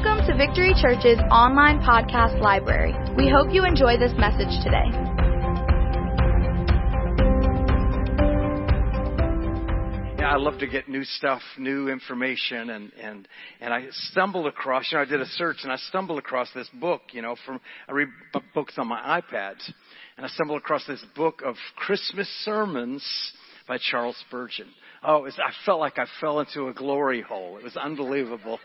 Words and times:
Welcome 0.00 0.24
to 0.26 0.36
Victory 0.36 0.74
Church's 0.80 1.18
online 1.28 1.80
podcast 1.80 2.40
library. 2.40 2.94
We 3.16 3.28
hope 3.28 3.52
you 3.52 3.64
enjoy 3.64 3.98
this 3.98 4.12
message 4.16 4.62
today. 4.62 4.86
Yeah, 10.20 10.30
I 10.30 10.36
love 10.36 10.60
to 10.60 10.68
get 10.68 10.88
new 10.88 11.02
stuff, 11.02 11.42
new 11.58 11.88
information, 11.88 12.70
and 12.70 12.92
and 12.92 13.28
and 13.60 13.74
I 13.74 13.86
stumbled 13.90 14.46
across. 14.46 14.92
You 14.92 14.98
know, 14.98 15.02
I 15.02 15.04
did 15.04 15.20
a 15.20 15.26
search 15.26 15.56
and 15.64 15.72
I 15.72 15.76
stumbled 15.88 16.20
across 16.20 16.48
this 16.54 16.68
book. 16.74 17.02
You 17.10 17.22
know, 17.22 17.34
from 17.44 17.60
I 17.88 17.92
read 17.92 18.08
b- 18.32 18.40
books 18.54 18.74
on 18.78 18.86
my 18.86 19.20
iPad, 19.20 19.56
and 20.16 20.24
I 20.24 20.28
stumbled 20.28 20.58
across 20.58 20.86
this 20.86 21.04
book 21.16 21.42
of 21.44 21.56
Christmas 21.74 22.28
sermons 22.44 23.04
by 23.66 23.78
Charles 23.78 24.16
Spurgeon. 24.28 24.68
Oh, 25.02 25.22
was, 25.22 25.36
I 25.44 25.50
felt 25.66 25.80
like 25.80 25.98
I 25.98 26.06
fell 26.20 26.38
into 26.38 26.68
a 26.68 26.72
glory 26.72 27.20
hole. 27.20 27.58
It 27.58 27.64
was 27.64 27.76
unbelievable. 27.76 28.60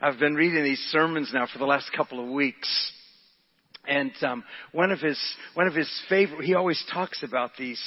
I've 0.00 0.18
been 0.18 0.34
reading 0.34 0.64
these 0.64 0.80
sermons 0.90 1.30
now 1.32 1.46
for 1.50 1.58
the 1.58 1.66
last 1.66 1.90
couple 1.96 2.20
of 2.20 2.30
weeks. 2.30 2.92
And 3.86 4.12
um, 4.22 4.44
one 4.72 4.90
of 4.90 5.00
his 5.00 5.18
one 5.52 5.66
of 5.66 5.74
his 5.74 5.90
favorite, 6.08 6.44
he 6.44 6.54
always 6.54 6.82
talks 6.92 7.22
about 7.22 7.52
these. 7.58 7.80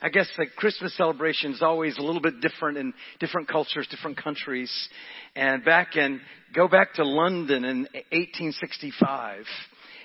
I 0.00 0.08
guess 0.08 0.28
the 0.38 0.46
Christmas 0.56 0.96
celebration 0.96 1.52
is 1.52 1.60
always 1.60 1.98
a 1.98 2.02
little 2.02 2.20
bit 2.20 2.40
different 2.40 2.78
in 2.78 2.94
different 3.18 3.48
cultures, 3.48 3.88
different 3.90 4.16
countries. 4.16 4.72
And 5.34 5.64
back 5.64 5.96
in 5.96 6.20
go 6.54 6.68
back 6.68 6.94
to 6.94 7.04
London 7.04 7.64
in 7.64 7.78
1865, 8.12 9.44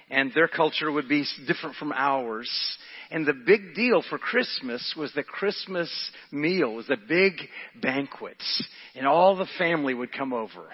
and 0.09 0.33
their 0.33 0.47
culture 0.47 0.91
would 0.91 1.07
be 1.07 1.25
different 1.47 1.75
from 1.75 1.93
ours. 1.93 2.49
And 3.11 3.25
the 3.25 3.33
big 3.33 3.75
deal 3.75 4.03
for 4.09 4.17
Christmas 4.17 4.95
was 4.97 5.13
the 5.13 5.23
Christmas 5.23 5.91
meal, 6.31 6.73
was 6.73 6.87
the 6.87 6.97
big 6.97 7.33
banquets, 7.79 8.67
and 8.95 9.05
all 9.05 9.35
the 9.35 9.47
family 9.59 9.93
would 9.93 10.11
come 10.11 10.33
over. 10.33 10.69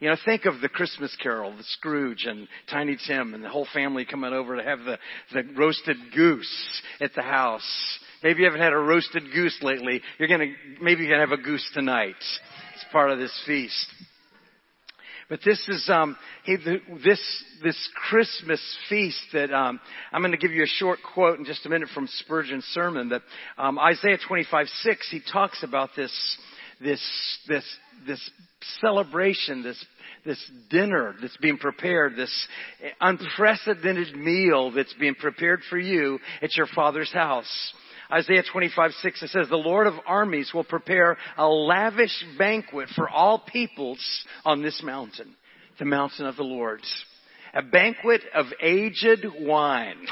You 0.00 0.10
know, 0.10 0.16
think 0.24 0.44
of 0.44 0.60
the 0.60 0.68
Christmas 0.68 1.16
Carol, 1.22 1.56
the 1.56 1.62
Scrooge 1.62 2.24
and 2.26 2.48
Tiny 2.70 2.96
Tim 3.06 3.32
and 3.32 3.44
the 3.44 3.48
whole 3.48 3.66
family 3.72 4.04
coming 4.04 4.32
over 4.32 4.56
to 4.56 4.62
have 4.62 4.80
the, 4.80 4.98
the 5.32 5.44
roasted 5.56 5.96
goose 6.14 6.82
at 7.00 7.14
the 7.14 7.22
house. 7.22 7.98
Maybe 8.22 8.40
you 8.40 8.46
haven't 8.46 8.60
had 8.60 8.72
a 8.72 8.78
roasted 8.78 9.24
goose 9.32 9.56
lately. 9.62 10.00
You're 10.18 10.28
gonna, 10.28 10.52
maybe 10.80 11.02
you're 11.02 11.12
gonna 11.12 11.28
have 11.30 11.38
a 11.38 11.42
goose 11.42 11.68
tonight. 11.74 12.14
It's 12.74 12.84
part 12.90 13.10
of 13.10 13.18
this 13.18 13.32
feast. 13.46 13.86
But 15.28 15.40
this 15.44 15.66
is 15.68 15.88
um, 15.88 16.16
hey, 16.44 16.56
this 17.02 17.44
this 17.62 17.90
Christmas 18.08 18.60
feast 18.88 19.22
that 19.32 19.52
um, 19.52 19.80
I'm 20.12 20.20
going 20.20 20.32
to 20.32 20.38
give 20.38 20.52
you 20.52 20.62
a 20.62 20.66
short 20.66 20.98
quote 21.14 21.38
in 21.38 21.46
just 21.46 21.64
a 21.64 21.70
minute 21.70 21.88
from 21.94 22.08
Spurgeon's 22.08 22.64
sermon. 22.66 23.08
That 23.08 23.22
um, 23.56 23.78
Isaiah 23.78 24.18
25 24.28 24.66
6 24.68 25.08
he 25.10 25.20
talks 25.32 25.62
about 25.62 25.90
this 25.96 26.12
this 26.84 27.02
this 27.48 27.64
this 28.06 28.30
celebration, 28.80 29.62
this 29.62 29.84
this 30.24 30.50
dinner 30.70 31.14
that's 31.20 31.36
being 31.38 31.58
prepared, 31.58 32.16
this 32.16 32.48
unprecedented 33.00 34.16
meal 34.16 34.70
that's 34.70 34.94
being 34.94 35.14
prepared 35.14 35.60
for 35.68 35.78
you 35.78 36.18
at 36.42 36.56
your 36.56 36.66
father's 36.74 37.12
house. 37.12 37.72
Isaiah 38.12 38.42
25, 38.50 38.92
6, 38.92 39.22
it 39.22 39.30
says, 39.30 39.48
The 39.48 39.56
Lord 39.56 39.86
of 39.86 39.94
armies 40.06 40.52
will 40.54 40.64
prepare 40.64 41.16
a 41.36 41.46
lavish 41.46 42.24
banquet 42.38 42.90
for 42.94 43.08
all 43.08 43.38
peoples 43.38 43.98
on 44.44 44.62
this 44.62 44.82
mountain, 44.84 45.34
the 45.78 45.86
mountain 45.86 46.26
of 46.26 46.36
the 46.36 46.42
Lord. 46.42 46.80
A 47.54 47.62
banquet 47.62 48.20
of 48.34 48.46
aged 48.62 49.24
wine, 49.40 50.06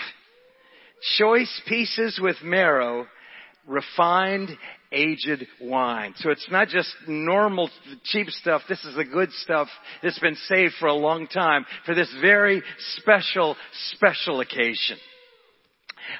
choice 1.19 1.61
pieces 1.69 2.19
with 2.21 2.37
marrow, 2.43 3.07
refined 3.67 4.51
aged 4.93 5.47
wine. 5.61 6.15
So 6.17 6.31
it's 6.31 6.47
not 6.51 6.69
just 6.69 6.95
normal 7.07 7.71
cheap 8.05 8.29
stuff. 8.29 8.63
This 8.69 8.85
is 8.85 8.95
the 8.97 9.05
good 9.05 9.31
stuff 9.33 9.69
that's 10.03 10.19
been 10.19 10.37
saved 10.47 10.75
for 10.79 10.87
a 10.87 10.95
long 10.95 11.27
time 11.27 11.65
for 11.87 11.95
this 11.95 12.13
very 12.21 12.63
special, 12.97 13.57
special 13.95 14.41
occasion. 14.41 14.99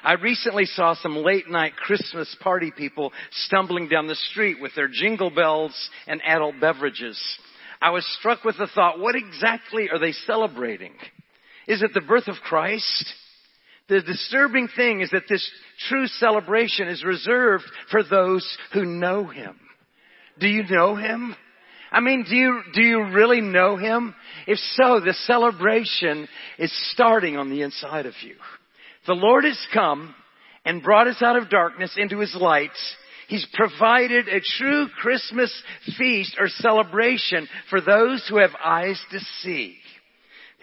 I 0.03 0.13
recently 0.13 0.65
saw 0.65 0.95
some 0.95 1.17
late 1.17 1.49
night 1.49 1.75
Christmas 1.75 2.33
party 2.41 2.71
people 2.75 3.11
stumbling 3.31 3.89
down 3.89 4.07
the 4.07 4.15
street 4.15 4.61
with 4.61 4.73
their 4.75 4.87
jingle 4.87 5.29
bells 5.29 5.89
and 6.07 6.21
adult 6.25 6.55
beverages. 6.59 7.21
I 7.81 7.89
was 7.89 8.05
struck 8.17 8.43
with 8.45 8.57
the 8.57 8.67
thought, 8.73 8.99
what 8.99 9.15
exactly 9.15 9.89
are 9.91 9.99
they 9.99 10.13
celebrating? 10.13 10.93
Is 11.67 11.81
it 11.81 11.91
the 11.93 12.01
birth 12.01 12.27
of 12.27 12.35
Christ? 12.43 13.13
The 13.89 14.01
disturbing 14.01 14.69
thing 14.75 15.01
is 15.01 15.11
that 15.11 15.23
this 15.27 15.49
true 15.89 16.07
celebration 16.07 16.87
is 16.87 17.03
reserved 17.03 17.65
for 17.91 18.01
those 18.03 18.57
who 18.73 18.85
know 18.85 19.25
Him. 19.25 19.59
Do 20.39 20.47
you 20.47 20.63
know 20.69 20.95
Him? 20.95 21.35
I 21.91 21.99
mean, 21.99 22.25
do 22.27 22.35
you, 22.35 22.61
do 22.73 22.81
you 22.81 23.03
really 23.11 23.41
know 23.41 23.77
Him? 23.77 24.15
If 24.47 24.57
so, 24.75 24.99
the 24.99 25.13
celebration 25.25 26.27
is 26.57 26.71
starting 26.91 27.37
on 27.37 27.49
the 27.49 27.61
inside 27.61 28.05
of 28.05 28.13
you. 28.23 28.35
The 29.05 29.13
Lord 29.13 29.43
has 29.43 29.59
come 29.73 30.15
and 30.65 30.81
brought 30.81 31.07
us 31.07 31.21
out 31.21 31.37
of 31.37 31.49
darkness 31.49 31.93
into 31.97 32.19
His 32.19 32.33
light. 32.39 32.71
He's 33.27 33.45
provided 33.53 34.27
a 34.27 34.41
true 34.57 34.87
Christmas 35.01 35.53
feast 35.97 36.37
or 36.39 36.47
celebration 36.47 37.47
for 37.69 37.81
those 37.81 38.25
who 38.29 38.37
have 38.37 38.55
eyes 38.63 38.99
to 39.11 39.19
see. 39.41 39.77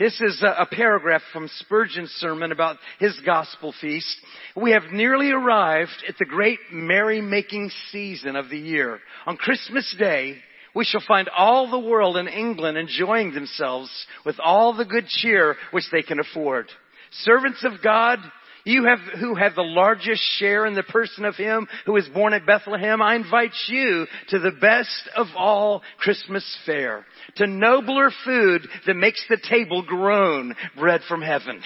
This 0.00 0.18
is 0.22 0.42
a 0.42 0.64
paragraph 0.64 1.20
from 1.30 1.46
Spurgeon's 1.58 2.08
sermon 2.12 2.52
about 2.52 2.78
his 2.98 3.20
gospel 3.20 3.74
feast. 3.82 4.16
We 4.56 4.70
have 4.70 4.84
nearly 4.90 5.30
arrived 5.30 6.04
at 6.08 6.16
the 6.18 6.24
great 6.24 6.58
merry-making 6.72 7.70
season 7.92 8.34
of 8.34 8.48
the 8.48 8.56
year. 8.56 8.98
On 9.26 9.36
Christmas 9.36 9.94
Day, 9.98 10.36
we 10.74 10.86
shall 10.86 11.02
find 11.06 11.28
all 11.28 11.70
the 11.70 11.78
world 11.78 12.16
in 12.16 12.28
England 12.28 12.78
enjoying 12.78 13.34
themselves 13.34 13.90
with 14.24 14.36
all 14.42 14.74
the 14.74 14.86
good 14.86 15.06
cheer 15.06 15.56
which 15.70 15.84
they 15.92 16.00
can 16.00 16.18
afford. 16.18 16.70
Servants 17.10 17.62
of 17.62 17.82
God, 17.84 18.20
you 18.64 18.84
have, 18.84 18.98
who 19.18 19.34
have 19.34 19.54
the 19.54 19.62
largest 19.62 20.22
share 20.38 20.66
in 20.66 20.74
the 20.74 20.82
person 20.82 21.24
of 21.24 21.36
Him 21.36 21.68
who 21.86 21.96
is 21.96 22.08
born 22.08 22.32
at 22.32 22.46
Bethlehem, 22.46 23.00
I 23.00 23.16
invite 23.16 23.54
you 23.68 24.06
to 24.28 24.38
the 24.38 24.52
best 24.60 25.08
of 25.16 25.28
all 25.36 25.82
Christmas 25.98 26.44
fare, 26.66 27.04
to 27.36 27.46
nobler 27.46 28.10
food 28.24 28.66
that 28.86 28.94
makes 28.94 29.24
the 29.28 29.40
table 29.48 29.82
groan, 29.82 30.54
bread 30.78 31.00
from 31.08 31.22
heaven. 31.22 31.62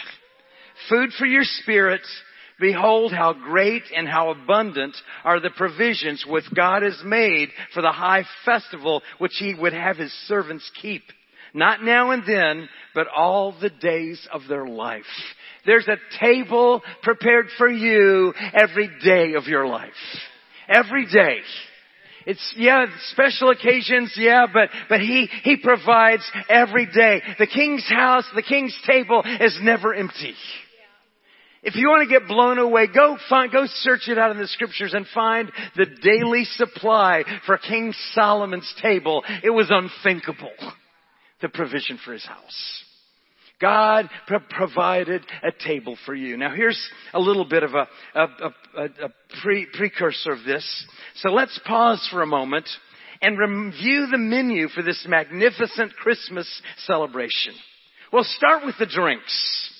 Food 0.88 1.10
for 1.18 1.26
your 1.26 1.44
spirit, 1.44 2.02
Behold 2.60 3.12
how 3.12 3.32
great 3.32 3.82
and 3.96 4.06
how 4.06 4.30
abundant 4.30 4.96
are 5.24 5.40
the 5.40 5.50
provisions 5.50 6.24
which 6.26 6.44
God 6.54 6.82
has 6.82 7.00
made 7.04 7.48
for 7.72 7.82
the 7.82 7.90
high 7.90 8.24
festival 8.44 9.02
which 9.18 9.34
He 9.38 9.54
would 9.54 9.72
have 9.72 9.96
His 9.96 10.12
servants 10.28 10.70
keep. 10.80 11.02
Not 11.52 11.82
now 11.82 12.12
and 12.12 12.22
then, 12.26 12.68
but 12.94 13.06
all 13.08 13.56
the 13.60 13.70
days 13.70 14.26
of 14.32 14.42
their 14.48 14.66
life. 14.66 15.02
There's 15.66 15.88
a 15.88 15.96
table 16.20 16.82
prepared 17.02 17.46
for 17.56 17.68
you 17.68 18.34
every 18.52 18.90
day 19.02 19.34
of 19.34 19.46
your 19.46 19.66
life. 19.66 19.92
Every 20.68 21.06
day. 21.06 21.38
It's, 22.26 22.54
yeah, 22.56 22.86
special 23.10 23.50
occasions, 23.50 24.14
yeah, 24.16 24.46
but, 24.52 24.70
but 24.88 25.00
he, 25.00 25.28
he 25.42 25.56
provides 25.58 26.22
every 26.48 26.86
day. 26.86 27.22
The 27.38 27.46
king's 27.46 27.86
house, 27.88 28.24
the 28.34 28.42
king's 28.42 28.76
table 28.86 29.22
is 29.40 29.58
never 29.62 29.94
empty. 29.94 30.34
If 31.62 31.76
you 31.76 31.88
want 31.88 32.08
to 32.08 32.18
get 32.18 32.28
blown 32.28 32.58
away, 32.58 32.88
go 32.94 33.16
find, 33.28 33.50
go 33.50 33.64
search 33.66 34.08
it 34.08 34.18
out 34.18 34.30
in 34.30 34.38
the 34.38 34.46
scriptures 34.46 34.92
and 34.92 35.06
find 35.14 35.50
the 35.76 35.86
daily 35.86 36.44
supply 36.44 37.24
for 37.46 37.56
King 37.56 37.94
Solomon's 38.12 38.72
table. 38.82 39.24
It 39.42 39.50
was 39.50 39.70
unthinkable. 39.70 40.52
The 41.40 41.48
provision 41.48 41.98
for 42.04 42.12
his 42.12 42.24
house. 42.24 42.84
God 43.60 44.08
pro- 44.26 44.40
provided 44.40 45.22
a 45.42 45.52
table 45.52 45.96
for 46.04 46.14
you. 46.14 46.36
Now 46.36 46.54
here's 46.54 46.80
a 47.12 47.20
little 47.20 47.44
bit 47.44 47.62
of 47.62 47.74
a, 47.74 47.86
a, 48.14 48.26
a, 48.76 48.84
a 48.84 49.08
pre- 49.42 49.68
precursor 49.72 50.32
of 50.32 50.44
this. 50.44 50.86
So 51.16 51.30
let's 51.30 51.58
pause 51.64 52.06
for 52.10 52.22
a 52.22 52.26
moment 52.26 52.68
and 53.22 53.38
review 53.38 54.08
the 54.10 54.18
menu 54.18 54.68
for 54.68 54.82
this 54.82 55.06
magnificent 55.08 55.94
Christmas 55.96 56.48
celebration. 56.78 57.54
We'll 58.12 58.24
start 58.24 58.64
with 58.66 58.74
the 58.78 58.86
drinks. 58.86 59.72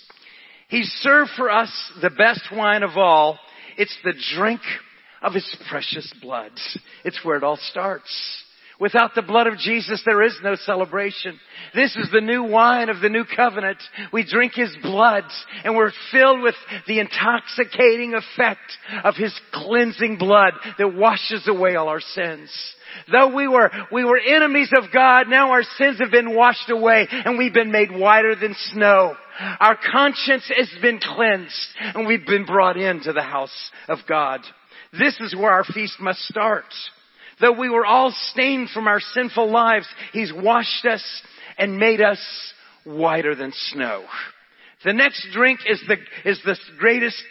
He 0.68 0.82
served 0.82 1.30
for 1.36 1.50
us 1.50 1.70
the 2.00 2.10
best 2.10 2.42
wine 2.52 2.82
of 2.82 2.96
all. 2.96 3.38
It's 3.76 3.96
the 4.02 4.14
drink 4.36 4.60
of 5.20 5.34
His 5.34 5.56
precious 5.68 6.12
blood. 6.22 6.52
It's 7.04 7.24
where 7.24 7.36
it 7.36 7.44
all 7.44 7.58
starts. 7.70 8.43
Without 8.80 9.14
the 9.14 9.22
blood 9.22 9.46
of 9.46 9.58
Jesus, 9.58 10.02
there 10.04 10.22
is 10.22 10.36
no 10.42 10.56
celebration. 10.56 11.38
This 11.74 11.94
is 11.96 12.10
the 12.12 12.20
new 12.20 12.42
wine 12.42 12.88
of 12.88 13.00
the 13.00 13.08
new 13.08 13.24
covenant. 13.24 13.78
We 14.12 14.24
drink 14.24 14.54
His 14.54 14.74
blood 14.82 15.24
and 15.64 15.76
we're 15.76 15.92
filled 16.10 16.42
with 16.42 16.56
the 16.86 16.98
intoxicating 16.98 18.14
effect 18.14 18.76
of 19.04 19.14
His 19.14 19.32
cleansing 19.52 20.18
blood 20.18 20.54
that 20.78 20.94
washes 20.94 21.46
away 21.46 21.76
all 21.76 21.88
our 21.88 22.00
sins. 22.00 22.50
Though 23.10 23.34
we 23.34 23.46
were, 23.48 23.70
we 23.92 24.04
were 24.04 24.18
enemies 24.18 24.70
of 24.76 24.92
God, 24.92 25.28
now 25.28 25.50
our 25.50 25.64
sins 25.78 25.98
have 26.00 26.10
been 26.10 26.34
washed 26.34 26.70
away 26.70 27.06
and 27.10 27.38
we've 27.38 27.54
been 27.54 27.72
made 27.72 27.90
whiter 27.90 28.34
than 28.34 28.54
snow. 28.72 29.14
Our 29.60 29.76
conscience 29.92 30.50
has 30.56 30.70
been 30.80 31.00
cleansed 31.00 31.68
and 31.78 32.06
we've 32.06 32.26
been 32.26 32.44
brought 32.44 32.76
into 32.76 33.12
the 33.12 33.22
house 33.22 33.70
of 33.88 33.98
God. 34.08 34.40
This 34.92 35.18
is 35.20 35.34
where 35.34 35.50
our 35.50 35.64
feast 35.64 36.00
must 36.00 36.20
start. 36.20 36.64
Though 37.40 37.58
we 37.58 37.68
were 37.68 37.86
all 37.86 38.14
stained 38.30 38.70
from 38.70 38.86
our 38.86 39.00
sinful 39.00 39.50
lives, 39.50 39.86
He's 40.12 40.32
washed 40.32 40.84
us 40.84 41.04
and 41.58 41.78
made 41.78 42.00
us 42.00 42.20
whiter 42.84 43.34
than 43.34 43.52
snow. 43.54 44.04
The 44.84 44.92
next 44.92 45.26
drink 45.32 45.60
is 45.66 45.82
the, 45.88 45.96
is 46.28 46.40
the 46.44 46.56
greatest 46.78 47.22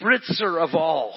spritzer 0.00 0.62
of 0.62 0.74
all. 0.74 1.14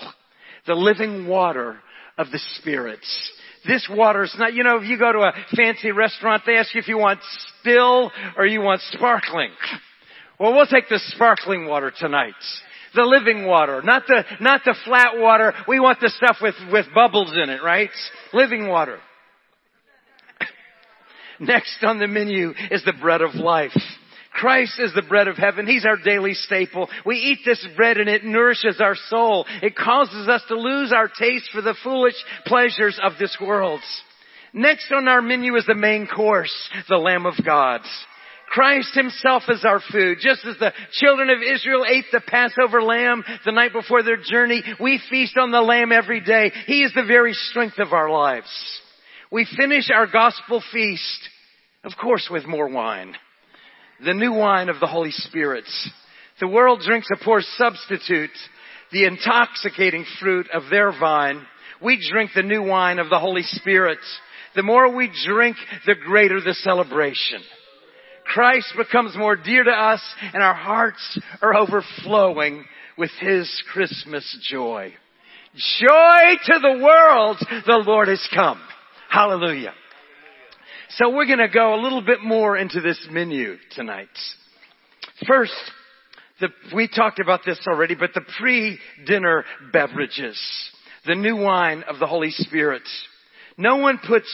The 0.68 0.74
living 0.74 1.28
water 1.28 1.78
of 2.18 2.32
the 2.32 2.40
spirits. 2.60 3.32
This 3.66 3.88
water 3.90 4.24
is 4.24 4.36
not, 4.38 4.54
you 4.54 4.64
know, 4.64 4.78
if 4.78 4.88
you 4.88 5.00
go 5.00 5.12
to 5.12 5.20
a 5.20 5.34
fancy 5.56 5.92
restaurant, 5.92 6.44
they 6.46 6.58
ask 6.58 6.74
you 6.76 6.82
if 6.82 6.88
you 6.88 6.98
want 6.98 7.20
still 7.62 8.12
or 8.38 8.46
you 8.46 8.62
want 8.62 8.82
sparkling. 8.92 9.52
Well, 10.40 10.54
we'll 10.54 10.68
take 10.68 10.90
the 10.90 11.00
sparkling 11.00 11.68
water 11.68 11.92
tonight. 11.98 12.34
The 12.96 13.04
living 13.04 13.46
water, 13.46 13.82
not 13.82 14.04
the, 14.08 14.24
not 14.40 14.62
the 14.64 14.76
flat 14.86 15.18
water. 15.18 15.54
We 15.68 15.80
want 15.80 16.00
the 16.00 16.10
stuff 16.10 16.38
with, 16.42 16.56
with 16.72 16.86
bubbles 16.96 17.34
in 17.34 17.50
it, 17.50 17.62
right? 17.64 17.90
Living 18.34 18.68
water. 18.68 19.00
Next 21.40 21.84
on 21.84 22.00
the 22.00 22.08
menu 22.08 22.54
is 22.72 22.84
the 22.86 22.94
bread 22.94 23.22
of 23.22 23.36
life. 23.36 23.76
Christ 24.36 24.80
is 24.80 24.94
the 24.94 25.02
bread 25.02 25.28
of 25.28 25.38
heaven. 25.38 25.66
He's 25.66 25.86
our 25.86 25.98
daily 25.98 26.34
staple. 26.34 26.90
We 27.06 27.16
eat 27.18 27.40
this 27.46 27.66
bread 27.76 27.98
and 27.98 28.10
it 28.10 28.26
nourishes 28.26 28.82
our 28.82 28.96
soul. 29.10 29.46
It 29.62 29.76
causes 29.76 30.28
us 30.28 30.44
to 30.50 30.60
lose 30.60 30.92
our 30.94 31.08
taste 31.08 31.50
for 31.54 31.62
the 31.62 31.76
foolish 31.84 32.16
pleasures 32.46 33.00
of 33.02 33.14
this 33.18 33.36
world. 33.40 33.80
Next 34.54 34.92
on 34.92 35.08
our 35.08 35.22
menu 35.22 35.56
is 35.56 35.66
the 35.66 35.76
main 35.76 36.08
course, 36.08 36.54
the 36.90 36.98
Lamb 36.98 37.26
of 37.26 37.34
God. 37.46 37.82
Christ 38.48 38.94
himself 38.94 39.44
is 39.50 39.66
our 39.66 39.82
food. 39.92 40.20
Just 40.22 40.46
as 40.46 40.58
the 40.58 40.74
children 40.94 41.30
of 41.30 41.40
Israel 41.42 41.86
ate 41.88 42.06
the 42.12 42.22
Passover 42.22 42.82
lamb 42.82 43.24
the 43.46 43.52
night 43.52 43.74
before 43.74 44.04
their 44.04 44.18
journey, 44.18 44.64
we 44.80 45.02
feast 45.10 45.38
on 45.38 45.52
the 45.52 45.62
lamb 45.62 45.92
every 45.92 46.22
day. 46.22 46.52
He 46.66 46.84
is 46.84 46.94
the 46.94 47.06
very 47.06 47.34
strength 47.34 47.80
of 47.80 47.92
our 47.92 48.10
lives. 48.10 48.50
We 49.32 49.48
finish 49.58 49.90
our 49.94 50.08
gospel 50.08 50.64
feast, 50.72 51.30
of 51.84 51.94
course, 52.00 52.30
with 52.32 52.46
more 52.46 52.70
wine 52.70 53.16
the 54.04 54.14
new 54.14 54.34
wine 54.34 54.70
of 54.70 54.80
the 54.80 54.88
Holy 54.88 55.12
Spirit. 55.12 55.66
The 56.40 56.48
world 56.48 56.82
drinks 56.86 57.08
a 57.14 57.24
poor 57.24 57.42
substitute, 57.42 58.32
the 58.92 59.06
intoxicating 59.06 60.06
fruit 60.20 60.48
of 60.54 60.64
their 60.70 60.92
vine. 60.92 61.46
We 61.82 62.06
drink 62.12 62.32
the 62.36 62.44
new 62.44 62.64
wine 62.64 63.00
of 63.00 63.10
the 63.10 63.20
Holy 63.20 63.44
Spirit. 63.44 64.00
The 64.56 64.64
more 64.64 64.94
we 64.94 65.12
drink, 65.26 65.56
the 65.86 65.96
greater 65.96 66.42
the 66.42 66.54
celebration. 66.54 67.42
Christ 68.26 68.74
becomes 68.78 69.16
more 69.16 69.36
dear 69.36 69.64
to 69.64 69.72
us 69.72 70.02
and 70.34 70.44
our 70.44 70.54
hearts 70.54 71.20
are 71.42 71.56
overflowing 71.56 72.66
with 72.98 73.12
His 73.20 73.64
Christmas 73.72 74.38
joy. 74.50 74.94
Joy 75.80 76.36
to 76.46 76.60
the 76.60 76.84
world, 76.84 77.38
the 77.66 77.84
Lord 77.86 78.10
has 78.10 78.28
come. 78.34 78.62
Hallelujah. 79.10 79.74
So 80.90 81.10
we're 81.10 81.28
going 81.28 81.40
to 81.40 81.48
go 81.48 81.76
a 81.76 81.82
little 81.82 82.02
bit 82.02 82.22
more 82.24 82.58
into 82.58 82.82
this 82.82 83.00
menu 83.10 83.56
tonight. 83.72 84.10
First, 85.28 85.54
the, 86.42 86.50
we 86.76 86.88
talked 86.88 87.20
about 87.20 87.42
this 87.46 87.60
already, 87.68 87.96
but 87.96 88.14
the 88.14 88.26
pre-dinner 88.38 89.46
beverages, 89.72 90.40
the 91.06 91.16
new 91.16 91.38
wine 91.38 91.84
of 91.88 92.00
the 92.00 92.08
Holy 92.08 92.32
Spirit. 92.32 92.84
No 93.58 93.78
one 93.78 94.00
puts 94.06 94.28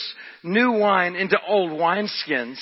new 0.44 0.72
wine 0.72 1.16
into 1.16 1.38
old 1.48 1.72
wineskins. 1.72 2.58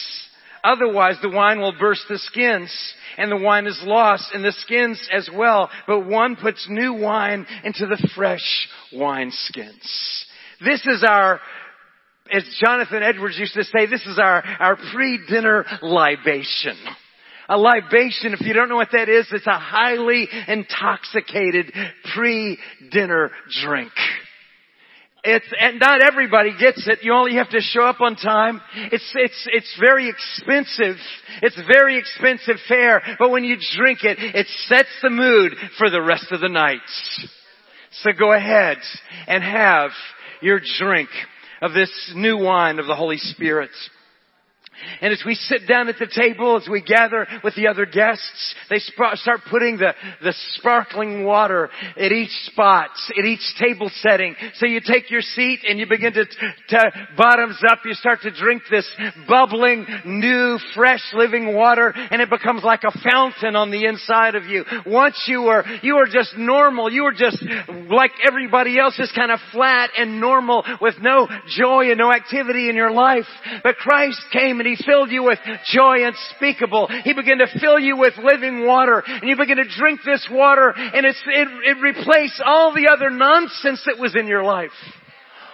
Otherwise, 0.63 1.15
the 1.21 1.29
wine 1.29 1.59
will 1.59 1.73
burst 1.77 2.03
the 2.09 2.17
skins 2.17 2.71
and 3.17 3.31
the 3.31 3.37
wine 3.37 3.67
is 3.67 3.79
lost 3.83 4.29
and 4.33 4.43
the 4.43 4.51
skins 4.51 5.09
as 5.11 5.29
well. 5.33 5.69
But 5.87 6.05
one 6.05 6.35
puts 6.35 6.67
new 6.69 6.93
wine 6.93 7.45
into 7.63 7.85
the 7.85 8.09
fresh 8.15 8.67
wine 8.93 9.31
skins. 9.31 10.25
This 10.61 10.85
is 10.85 11.03
our 11.07 11.39
as 12.31 12.43
Jonathan 12.63 13.03
Edwards 13.03 13.37
used 13.39 13.55
to 13.55 13.63
say, 13.63 13.87
this 13.87 14.05
is 14.05 14.19
our, 14.19 14.43
our 14.43 14.77
pre-dinner 14.93 15.65
libation. 15.81 16.77
A 17.47 17.57
libation, 17.57 18.33
if 18.33 18.41
you 18.41 18.53
don't 18.53 18.69
know 18.69 18.75
what 18.75 18.91
that 18.91 19.09
is, 19.09 19.27
it's 19.31 19.47
a 19.47 19.57
highly 19.57 20.27
intoxicated 20.47 21.73
pre-dinner 22.13 23.31
drink. 23.63 23.91
It's, 25.23 25.45
and 25.59 25.79
not 25.79 26.01
everybody 26.01 26.51
gets 26.57 26.87
it. 26.87 26.99
You 27.01 27.13
only 27.13 27.35
have 27.35 27.49
to 27.49 27.59
show 27.59 27.83
up 27.83 27.99
on 27.99 28.15
time. 28.15 28.61
It's, 28.73 29.11
it's, 29.15 29.47
it's 29.51 29.77
very 29.79 30.09
expensive. 30.09 30.95
It's 31.41 31.59
very 31.67 31.97
expensive 31.97 32.55
fare. 32.67 33.01
But 33.19 33.29
when 33.29 33.43
you 33.43 33.57
drink 33.75 34.03
it, 34.03 34.17
it 34.19 34.47
sets 34.67 34.89
the 35.01 35.09
mood 35.09 35.53
for 35.77 35.89
the 35.89 36.01
rest 36.01 36.31
of 36.31 36.39
the 36.39 36.47
night. 36.47 36.79
So 37.91 38.11
go 38.17 38.31
ahead 38.31 38.77
and 39.27 39.43
have 39.43 39.91
your 40.41 40.61
drink 40.79 41.09
of 41.61 41.73
this 41.73 42.13
new 42.15 42.37
wine 42.37 42.79
of 42.79 42.87
the 42.87 42.95
Holy 42.95 43.17
Spirit. 43.17 43.71
And 45.01 45.11
as 45.11 45.23
we 45.25 45.35
sit 45.35 45.67
down 45.67 45.89
at 45.89 45.97
the 45.97 46.07
table, 46.07 46.57
as 46.57 46.67
we 46.69 46.81
gather 46.81 47.27
with 47.43 47.55
the 47.55 47.67
other 47.67 47.85
guests, 47.85 48.55
they 48.69 48.79
start 48.79 49.41
putting 49.49 49.77
the, 49.77 49.93
the 50.21 50.33
sparkling 50.53 51.23
water 51.23 51.69
at 51.97 52.11
each 52.11 52.31
spot, 52.51 52.89
at 53.17 53.25
each 53.25 53.55
table 53.59 53.89
setting. 54.01 54.35
So 54.55 54.65
you 54.65 54.81
take 54.85 55.09
your 55.09 55.21
seat 55.21 55.61
and 55.67 55.79
you 55.79 55.87
begin 55.87 56.13
to, 56.13 56.25
to 56.25 56.91
bottoms 57.17 57.59
up, 57.69 57.79
you 57.85 57.93
start 57.93 58.21
to 58.21 58.31
drink 58.31 58.63
this 58.69 58.89
bubbling, 59.27 59.85
new, 60.05 60.57
fresh 60.75 61.03
living 61.13 61.53
water 61.53 61.93
and 61.95 62.21
it 62.21 62.29
becomes 62.29 62.63
like 62.63 62.81
a 62.83 62.97
fountain 63.11 63.55
on 63.55 63.71
the 63.71 63.85
inside 63.85 64.35
of 64.35 64.45
you. 64.45 64.63
Once 64.85 65.23
you 65.27 65.43
were, 65.43 65.63
you 65.81 65.95
were 65.95 66.07
just 66.07 66.37
normal, 66.37 66.91
you 66.91 67.03
were 67.03 67.13
just 67.13 67.43
like 67.89 68.11
everybody 68.25 68.79
else, 68.79 68.95
just 68.97 69.15
kind 69.15 69.31
of 69.31 69.39
flat 69.51 69.91
and 69.97 70.19
normal 70.19 70.63
with 70.81 70.95
no 71.01 71.27
joy 71.57 71.89
and 71.89 71.97
no 71.97 72.11
activity 72.11 72.69
in 72.69 72.75
your 72.75 72.91
life. 72.91 73.25
but 73.63 73.75
Christ 73.77 74.21
came 74.31 74.59
and 74.59 74.68
He 74.69 74.83
filled 74.85 75.09
you 75.09 75.23
with 75.23 75.39
joy 75.65 76.05
unspeakable. 76.05 76.89
He 77.03 77.13
began 77.13 77.39
to 77.39 77.47
fill 77.59 77.79
you 77.79 77.97
with 77.97 78.13
living 78.17 78.65
water 78.65 79.03
and 79.05 79.27
you 79.27 79.35
begin 79.35 79.57
to 79.57 79.67
drink 79.77 80.01
this 80.05 80.27
water 80.31 80.73
and 80.75 81.05
it, 81.05 81.15
it 81.25 81.77
replaced 81.81 82.41
all 82.45 82.73
the 82.73 82.89
other 82.91 83.09
nonsense 83.09 83.81
that 83.85 83.97
was 83.97 84.15
in 84.15 84.27
your 84.27 84.43
life 84.43 84.71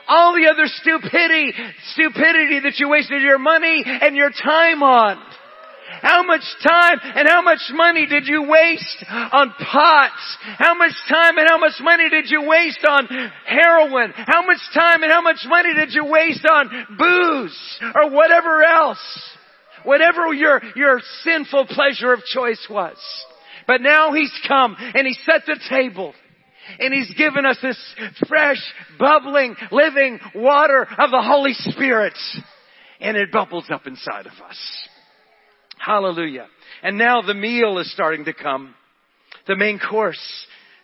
all 0.08 0.36
the 0.36 0.48
other 0.48 0.68
stupidity, 0.68 1.52
stupidity 1.94 2.60
that 2.60 2.76
you 2.78 2.88
wasted 2.90 3.24
your 3.24 3.40
money 3.40 3.84
and 3.86 4.16
your 4.16 4.30
time 4.30 4.84
on. 4.84 5.18
How 6.02 6.24
much 6.24 6.44
time 6.68 7.00
and 7.04 7.28
how 7.28 7.42
much 7.42 7.62
money 7.72 8.08
did 8.08 8.28
you 8.28 8.44
waste 8.48 9.06
on 9.10 9.54
pots? 9.60 10.38
How 10.58 10.76
much 10.76 10.94
time 11.08 11.38
and 11.38 11.48
how 11.48 11.60
much 11.60 11.80
money 11.80 12.10
did 12.10 12.30
you 12.30 12.48
waste 12.48 12.84
on 12.88 13.08
heroin? 13.46 14.12
How 14.16 14.46
much 14.46 14.62
time 14.74 15.04
and 15.04 15.12
how 15.12 15.22
much 15.22 15.46
money 15.46 15.74
did 15.74 15.94
you 15.94 16.06
waste 16.06 16.46
on 16.46 16.70
booze 16.98 17.80
or 17.94 18.10
whatever 18.10 18.64
else? 18.64 19.32
Whatever 19.84 20.34
your, 20.34 20.62
your 20.76 21.02
sinful 21.22 21.68
pleasure 21.68 22.14
of 22.14 22.24
choice 22.24 22.66
was. 22.70 22.98
But 23.68 23.82
now 23.82 24.14
he's 24.14 24.34
come 24.48 24.76
and 24.80 25.06
he 25.06 25.14
set 25.26 25.46
the 25.46 25.60
table. 25.70 26.14
And 26.80 26.92
He's 26.92 27.14
given 27.14 27.46
us 27.46 27.58
this 27.62 27.78
fresh, 28.28 28.58
bubbling, 28.98 29.56
living 29.72 30.20
water 30.34 30.82
of 30.82 31.12
the 31.12 31.22
Holy 31.22 31.54
Spirit. 31.54 32.18
And 33.00 33.16
it 33.16 33.32
bubbles 33.32 33.66
up 33.70 33.86
inside 33.86 34.26
of 34.26 34.34
us. 34.44 34.88
Hallelujah. 35.86 36.48
And 36.82 36.98
now 36.98 37.22
the 37.22 37.36
meal 37.36 37.78
is 37.78 37.92
starting 37.94 38.26
to 38.26 38.34
come. 38.34 38.74
The 39.48 39.56
main 39.56 39.78
course, 39.80 40.20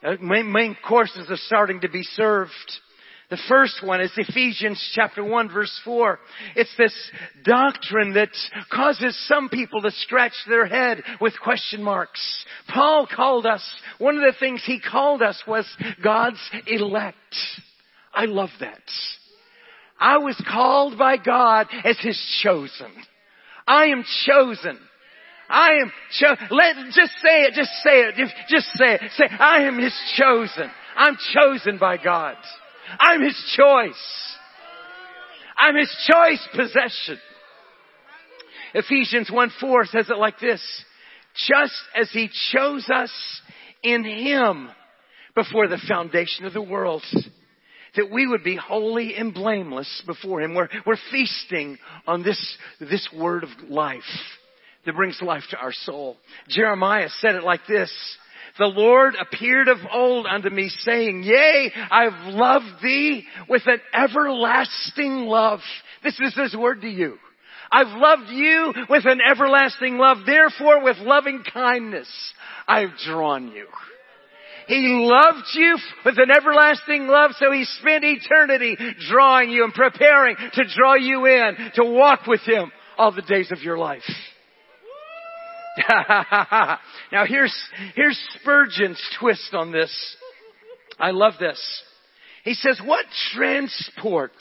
uh, 0.04 0.18
main, 0.22 0.52
main 0.52 0.78
courses 0.88 1.26
are 1.28 1.38
starting 1.38 1.82
to 1.82 1.90
be 1.90 2.04
served. 2.04 2.52
The 3.32 3.40
first 3.50 3.82
one 3.84 4.00
is 4.02 4.12
Ephesians 4.16 4.80
chapter 4.94 5.24
1 5.24 5.50
verse 5.52 5.82
4. 5.84 6.20
It's 6.56 6.76
this 6.78 6.94
doctrine 7.44 8.14
that 8.14 8.30
causes 8.72 9.18
some 9.28 9.50
people 9.50 9.82
to 9.82 9.90
scratch 9.90 10.34
their 10.48 10.68
head 10.68 11.02
with 11.20 11.34
question 11.42 11.82
marks. 11.82 12.22
Paul 12.68 13.08
called 13.08 13.48
us, 13.48 13.68
one 13.98 14.18
of 14.18 14.22
the 14.22 14.38
things 14.40 14.62
he 14.64 14.80
called 14.80 15.24
us 15.24 15.42
was 15.48 15.66
God's 16.04 16.42
elect. 16.68 17.16
I 18.14 18.26
love 18.26 18.50
that. 18.60 18.82
I 20.00 20.20
was 20.20 20.40
called 20.48 21.00
by 21.00 21.18
God 21.18 21.68
as 21.86 21.98
His 22.00 22.22
chosen. 22.44 22.92
I 23.66 23.86
am 23.86 24.04
chosen. 24.26 24.78
I 25.52 25.72
am 25.82 25.92
chosen. 26.12 26.48
Let, 26.50 26.76
just 26.94 27.12
say 27.22 27.44
it, 27.44 27.54
just 27.54 27.72
say 27.84 28.00
it, 28.02 28.16
just, 28.16 28.34
just 28.48 28.68
say 28.76 28.96
it. 28.96 29.02
Say, 29.18 29.26
I 29.28 29.64
am 29.64 29.78
His 29.78 29.94
chosen. 30.16 30.72
I'm 30.96 31.18
chosen 31.34 31.78
by 31.78 31.98
God. 31.98 32.36
I'm 33.00 33.22
His 33.22 33.38
choice. 33.56 34.36
I'm 35.58 35.76
His 35.76 35.94
choice 36.10 36.48
possession. 36.56 37.20
Ephesians 38.74 39.30
1 39.30 39.52
4 39.60 39.86
says 39.86 40.10
it 40.10 40.18
like 40.18 40.40
this. 40.40 40.62
Just 41.36 41.82
as 41.96 42.10
He 42.12 42.30
chose 42.52 42.90
us 42.90 43.12
in 43.84 44.04
Him 44.04 44.70
before 45.36 45.68
the 45.68 45.82
foundation 45.88 46.46
of 46.46 46.54
the 46.54 46.62
world 46.62 47.04
that 47.96 48.10
we 48.10 48.26
would 48.26 48.44
be 48.44 48.56
holy 48.56 49.16
and 49.16 49.34
blameless 49.34 50.02
before 50.06 50.42
Him. 50.42 50.56
We're, 50.56 50.70
we're 50.86 50.98
feasting 51.12 51.78
on 52.08 52.24
this, 52.24 52.58
this 52.80 53.10
word 53.14 53.44
of 53.44 53.50
life 53.70 54.02
that 54.86 54.96
brings 54.96 55.22
life 55.22 55.44
to 55.52 55.58
our 55.58 55.74
soul. 55.74 56.18
Jeremiah 56.50 57.10
said 57.20 57.36
it 57.36 57.44
like 57.44 57.62
this. 57.68 57.92
The 58.58 58.66
Lord 58.66 59.16
appeared 59.20 59.68
of 59.70 59.78
old 59.92 60.26
unto 60.26 60.50
me 60.50 60.70
saying, 60.70 61.24
Yea, 61.24 61.72
I've 61.90 62.34
loved 62.34 62.82
thee 62.84 63.26
with 63.48 63.64
an 63.66 63.80
everlasting 63.94 65.26
love. 65.26 65.60
This 66.04 66.20
is 66.20 66.36
His 66.36 66.56
word 66.56 66.82
to 66.82 66.90
you. 66.90 67.18
I've 67.72 67.98
loved 67.98 68.30
you 68.30 68.74
with 68.90 69.06
an 69.06 69.20
everlasting 69.22 69.98
love. 69.98 70.18
Therefore, 70.26 70.84
with 70.84 70.98
loving 70.98 71.44
kindness, 71.54 72.10
I've 72.68 72.98
drawn 73.06 73.48
you. 73.50 73.68
He 74.68 75.08
loved 75.10 75.48
you 75.54 75.78
with 76.06 76.18
an 76.18 76.30
everlasting 76.36 77.08
love, 77.08 77.32
so 77.38 77.52
He 77.52 77.64
spent 77.80 78.04
eternity 78.04 78.78
drawing 79.10 79.50
you 79.50 79.64
and 79.64 79.74
preparing 79.74 80.36
to 80.36 80.64
draw 80.76 80.96
you 80.96 81.26
in 81.26 81.56
to 81.76 81.86
walk 81.86 82.28
with 82.28 82.42
Him 82.42 82.72
all 82.98 83.12
the 83.12 83.22
days 83.22 83.52
of 83.52 83.60
your 83.60 83.78
life. 83.78 84.04
now 87.12 87.26
here's, 87.26 87.56
here's 87.96 88.20
Spurgeon's 88.40 89.02
twist 89.20 89.54
on 89.54 89.72
this. 89.72 90.18
I 91.00 91.12
love 91.12 91.34
this. 91.40 91.84
He 92.44 92.54
says, 92.54 92.82
what 92.84 93.06
transport 93.34 94.32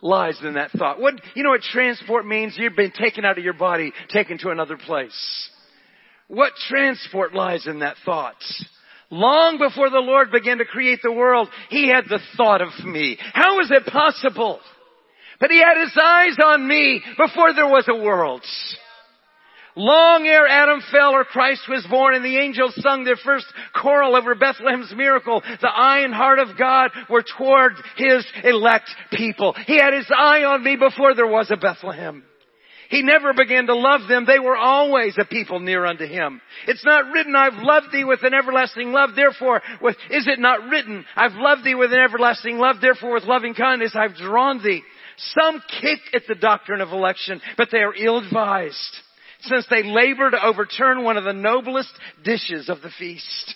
lies 0.00 0.38
in 0.42 0.54
that 0.54 0.70
thought? 0.72 1.00
What, 1.00 1.14
you 1.34 1.42
know 1.42 1.50
what 1.50 1.62
transport 1.62 2.26
means? 2.26 2.56
You've 2.56 2.76
been 2.76 2.92
taken 2.92 3.24
out 3.24 3.38
of 3.38 3.44
your 3.44 3.54
body, 3.54 3.92
taken 4.08 4.38
to 4.38 4.50
another 4.50 4.76
place. 4.76 5.50
What 6.28 6.52
transport 6.68 7.34
lies 7.34 7.66
in 7.66 7.80
that 7.80 7.96
thought? 8.04 8.36
Long 9.10 9.58
before 9.58 9.88
the 9.88 9.98
Lord 9.98 10.30
began 10.30 10.58
to 10.58 10.64
create 10.64 11.00
the 11.02 11.12
world, 11.12 11.48
He 11.70 11.88
had 11.88 12.04
the 12.08 12.20
thought 12.36 12.60
of 12.60 12.68
me. 12.84 13.16
How 13.32 13.60
is 13.60 13.70
it 13.70 13.86
possible? 13.86 14.60
But 15.40 15.50
He 15.50 15.58
had 15.58 15.80
His 15.80 15.96
eyes 16.00 16.36
on 16.44 16.66
me 16.68 17.02
before 17.16 17.54
there 17.54 17.66
was 17.66 17.86
a 17.88 17.96
world. 18.02 18.42
Long 19.78 20.26
ere 20.26 20.48
Adam 20.48 20.82
fell 20.90 21.12
or 21.14 21.22
Christ 21.22 21.62
was 21.68 21.86
born 21.88 22.16
and 22.16 22.24
the 22.24 22.36
angels 22.36 22.74
sung 22.82 23.04
their 23.04 23.14
first 23.14 23.46
choral 23.80 24.16
over 24.16 24.34
Bethlehem's 24.34 24.92
miracle, 24.92 25.40
the 25.40 25.68
eye 25.68 26.00
and 26.00 26.12
heart 26.12 26.40
of 26.40 26.58
God 26.58 26.90
were 27.08 27.22
toward 27.22 27.74
His 27.96 28.26
elect 28.42 28.90
people. 29.12 29.54
He 29.66 29.78
had 29.78 29.94
His 29.94 30.10
eye 30.10 30.42
on 30.42 30.64
me 30.64 30.74
before 30.74 31.14
there 31.14 31.28
was 31.28 31.52
a 31.52 31.56
Bethlehem. 31.56 32.24
He 32.90 33.02
never 33.02 33.32
began 33.32 33.66
to 33.66 33.76
love 33.76 34.08
them. 34.08 34.24
They 34.26 34.40
were 34.40 34.56
always 34.56 35.16
a 35.16 35.24
people 35.24 35.60
near 35.60 35.84
unto 35.86 36.06
him. 36.06 36.40
It's 36.66 36.84
not 36.84 37.12
written, 37.12 37.36
I've 37.36 37.62
loved 37.62 37.92
thee 37.92 38.02
with 38.02 38.24
an 38.24 38.34
everlasting 38.34 38.90
love. 38.92 39.10
Therefore, 39.14 39.62
with, 39.80 39.94
is 40.10 40.26
it 40.26 40.40
not 40.40 40.68
written, 40.70 41.04
I've 41.14 41.34
loved 41.34 41.64
thee 41.64 41.74
with 41.76 41.92
an 41.92 42.00
everlasting 42.00 42.56
love. 42.56 42.76
Therefore, 42.80 43.12
with 43.12 43.24
loving 43.24 43.54
kindness, 43.54 43.94
I've 43.94 44.16
drawn 44.16 44.60
thee. 44.62 44.82
Some 45.38 45.62
kick 45.80 46.00
at 46.14 46.22
the 46.26 46.34
doctrine 46.34 46.80
of 46.80 46.90
election, 46.90 47.40
but 47.56 47.68
they 47.70 47.78
are 47.78 47.94
ill-advised 47.94 49.02
since 49.42 49.66
they 49.70 49.82
labor 49.82 50.30
to 50.30 50.44
overturn 50.44 51.04
one 51.04 51.16
of 51.16 51.24
the 51.24 51.32
noblest 51.32 51.92
dishes 52.24 52.68
of 52.68 52.82
the 52.82 52.90
feast. 52.98 53.54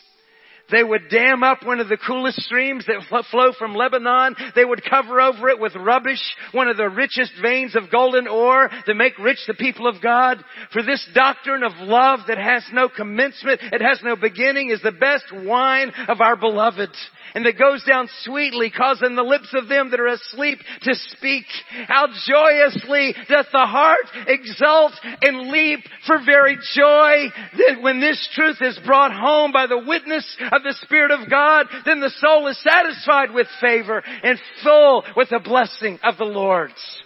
They 0.70 0.82
would 0.82 1.10
dam 1.10 1.42
up 1.42 1.64
one 1.64 1.80
of 1.80 1.88
the 1.88 1.98
coolest 1.98 2.40
streams 2.42 2.86
that 2.86 3.24
flow 3.30 3.52
from 3.58 3.74
Lebanon. 3.74 4.34
They 4.54 4.64
would 4.64 4.82
cover 4.88 5.20
over 5.20 5.50
it 5.50 5.60
with 5.60 5.74
rubbish, 5.74 6.22
one 6.52 6.68
of 6.68 6.78
the 6.78 6.88
richest 6.88 7.32
veins 7.42 7.76
of 7.76 7.90
golden 7.90 8.26
ore 8.26 8.70
to 8.86 8.94
make 8.94 9.18
rich 9.18 9.38
the 9.46 9.54
people 9.54 9.86
of 9.86 10.00
God. 10.00 10.42
For 10.72 10.82
this 10.82 11.06
doctrine 11.14 11.62
of 11.62 11.72
love 11.76 12.20
that 12.28 12.38
has 12.38 12.64
no 12.72 12.88
commencement, 12.88 13.60
it 13.62 13.82
has 13.82 14.00
no 14.02 14.16
beginning, 14.16 14.70
is 14.70 14.80
the 14.82 14.92
best 14.92 15.26
wine 15.32 15.92
of 16.08 16.20
our 16.22 16.36
beloved 16.36 16.90
and 17.34 17.46
that 17.46 17.58
goes 17.58 17.84
down 17.84 18.08
sweetly, 18.22 18.70
causing 18.70 19.14
the 19.14 19.22
lips 19.22 19.54
of 19.54 19.68
them 19.68 19.90
that 19.90 20.00
are 20.00 20.06
asleep 20.06 20.58
to 20.82 20.94
speak. 20.94 21.44
How 21.88 22.08
joyously 22.26 23.14
doth 23.28 23.46
the 23.52 23.66
heart 23.66 24.06
exult 24.26 24.92
and 25.22 25.50
leap 25.50 25.80
for 26.06 26.18
very 26.24 26.56
joy 26.74 27.28
that 27.56 27.82
when 27.82 28.00
this 28.00 28.28
truth 28.34 28.58
is 28.60 28.78
brought 28.84 29.12
home 29.12 29.52
by 29.52 29.66
the 29.66 29.78
witness 29.78 30.36
of 30.52 30.62
the 30.62 30.74
Spirit 30.82 31.10
of 31.10 31.30
God, 31.30 31.66
then 31.84 32.00
the 32.00 32.12
soul 32.18 32.46
is 32.48 32.62
satisfied 32.62 33.32
with 33.32 33.46
favor 33.60 34.02
and 34.22 34.38
full 34.62 35.04
with 35.16 35.30
the 35.30 35.40
blessing 35.40 35.98
of 36.02 36.18
the 36.18 36.24
Lord's. 36.24 37.02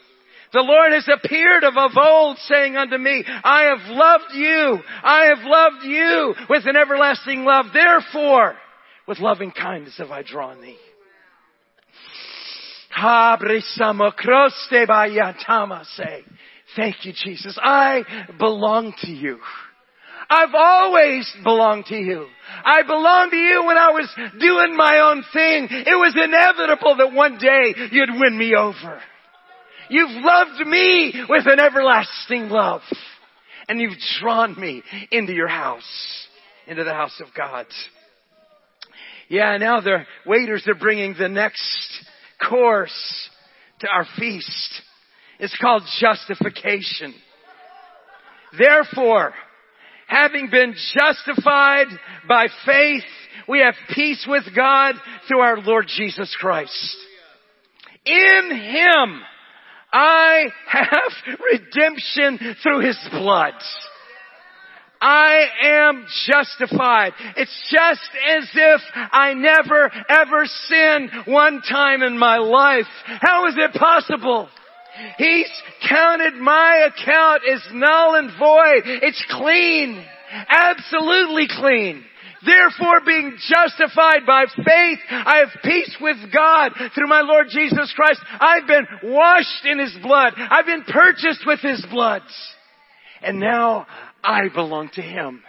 The 0.53 0.63
Lord 0.63 0.93
has 0.93 1.09
appeared 1.09 1.65
of 1.65 1.77
of 1.77 1.91
old 1.97 2.39
saying 2.39 2.77
unto 2.77 2.97
me, 2.97 3.25
I 3.27 3.65
have 3.65 3.91
loved 3.91 4.35
you. 4.35 4.79
I 5.03 5.27
have 5.27 5.45
loved 5.45 5.85
you 5.85 6.35
with 6.49 6.67
an 6.67 6.77
everlasting 6.77 7.45
love. 7.45 7.67
Therefore, 7.75 8.55
with 9.07 9.19
loving 9.19 9.53
kindness 9.53 9.99
have 9.99 10.11
I 10.11 10.23
drawn 10.23 10.61
thee. 10.61 10.79
Thank 16.75 17.05
you, 17.05 17.13
Jesus. 17.13 17.59
I 17.63 18.03
belong 18.39 18.95
to 19.03 19.11
you. 19.11 19.39
I've 20.29 20.55
always 20.55 21.31
belonged 21.45 21.87
to 21.87 21.97
you. 21.97 22.27
I 22.65 22.83
belonged 22.83 23.31
to 23.31 23.37
you 23.37 23.65
when 23.65 23.77
I 23.77 23.91
was 23.91 24.09
doing 24.41 24.77
my 24.77 24.99
own 25.01 25.25
thing. 25.33 25.69
It 25.71 25.97
was 25.97 26.15
inevitable 26.17 26.97
that 26.97 27.13
one 27.13 27.39
day 27.39 27.75
you'd 27.93 28.19
win 28.19 28.37
me 28.37 28.55
over. 28.55 29.01
You've 29.89 30.25
loved 30.25 30.67
me 30.67 31.25
with 31.29 31.47
an 31.47 31.61
everlasting 31.61 32.49
love. 32.49 32.83
And 33.69 33.81
you've 33.81 33.99
drawn 34.21 34.59
me 34.59 34.83
into 35.11 35.33
your 35.33 35.49
house, 35.49 36.27
into 36.67 36.85
the 36.85 36.95
house 36.95 37.21
of 37.21 37.35
God. 37.37 37.67
Yeah, 39.29 39.57
now 39.57 39.81
the 39.81 40.05
waiters 40.25 40.65
are 40.69 40.75
bringing 40.75 41.15
the 41.19 41.29
next 41.29 42.05
course 42.49 43.29
to 43.81 43.89
our 43.89 44.07
feast. 44.19 44.83
It's 45.39 45.57
called 45.61 45.83
justification. 46.01 47.15
Therefore, 48.57 49.35
having 50.07 50.49
been 50.51 50.75
justified 50.95 51.89
by 52.29 52.47
faith, 52.65 53.03
we 53.49 53.61
have 53.61 53.75
peace 53.95 54.25
with 54.29 54.45
God 54.55 54.95
through 55.27 55.41
our 55.41 55.59
Lord 55.59 55.87
Jesus 55.89 56.35
Christ. 56.41 56.97
In 58.05 58.51
Him, 58.51 59.21
I 59.93 60.45
have 60.69 61.39
redemption 61.53 62.57
through 62.63 62.87
His 62.87 62.99
blood. 63.11 63.55
I 65.01 65.47
am 65.63 66.07
justified. 66.27 67.13
It's 67.37 67.71
just 67.71 68.11
as 68.29 68.49
if 68.55 68.81
I 68.95 69.35
never 69.35 69.91
ever 70.09 70.47
sinned 70.47 71.11
one 71.27 71.63
time 71.63 72.03
in 72.03 72.19
my 72.19 72.39
life. 72.39 72.87
How 73.05 73.47
is 73.47 73.55
it 73.57 73.73
possible? 73.75 74.49
He's 75.19 75.51
counted 75.89 76.35
my 76.35 76.89
account 76.89 77.43
as 77.51 77.63
null 77.73 78.15
and 78.15 78.31
void. 78.39 78.83
It's 79.03 79.25
clean. 79.31 80.05
Absolutely 80.49 81.49
clean. 81.49 82.05
Therefore, 82.45 83.01
being 83.05 83.37
justified 83.49 84.27
by 84.27 84.45
faith, 84.47 84.99
I 85.11 85.39
have 85.39 85.63
peace 85.65 85.97
with 86.01 86.17
God 86.33 86.73
through 86.95 87.09
my 87.09 87.23
Lord 87.23 87.47
Jesus 87.51 87.93
Christ. 87.97 88.21
I've 88.39 88.67
been 88.67 88.87
washed 89.03 89.65
in 89.65 89.79
His 89.79 89.97
blood. 90.03 90.35
I've 90.37 90.67
been 90.67 90.85
purchased 90.85 91.45
with 91.47 91.61
His 91.61 91.85
blood. 91.91 92.23
And 93.23 93.41
now 93.41 93.87
I 94.23 94.49
belong 94.55 94.91
to 94.95 95.03
Him. 95.03 95.43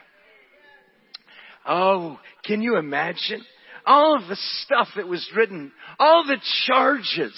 Oh, 1.65 2.19
can 2.45 2.61
you 2.61 2.77
imagine? 2.77 3.43
All 3.85 4.15
of 4.15 4.27
the 4.27 4.37
stuff 4.63 4.89
that 4.95 5.07
was 5.07 5.29
written, 5.35 5.71
all 5.99 6.25
the 6.25 6.37
charges 6.65 7.33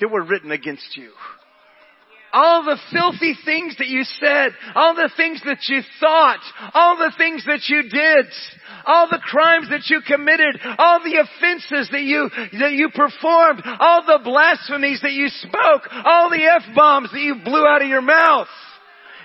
that 0.00 0.08
were 0.08 0.24
written 0.24 0.50
against 0.50 0.96
you. 0.96 1.10
All 2.34 2.64
the 2.64 2.78
filthy 2.92 3.36
things 3.44 3.76
that 3.78 3.86
you 3.86 4.02
said, 4.02 4.50
all 4.74 4.96
the 4.96 5.10
things 5.16 5.40
that 5.46 5.68
you 5.68 5.82
thought, 6.00 6.40
all 6.74 6.96
the 6.96 7.12
things 7.16 7.44
that 7.46 7.68
you 7.68 7.82
did, 7.82 8.26
all 8.84 9.08
the 9.08 9.20
crimes 9.22 9.68
that 9.70 9.86
you 9.86 10.00
committed, 10.04 10.58
all 10.78 10.98
the 10.98 11.22
offenses 11.22 11.88
that 11.92 12.02
you, 12.02 12.28
that 12.58 12.72
you 12.72 12.90
performed, 12.90 13.62
all 13.78 14.04
the 14.04 14.18
blasphemies 14.24 15.00
that 15.02 15.12
you 15.12 15.28
spoke, 15.28 15.88
all 16.04 16.28
the 16.28 16.42
F-bombs 16.66 17.12
that 17.12 17.20
you 17.20 17.36
blew 17.44 17.64
out 17.64 17.82
of 17.82 17.88
your 17.88 18.02
mouth. 18.02 18.48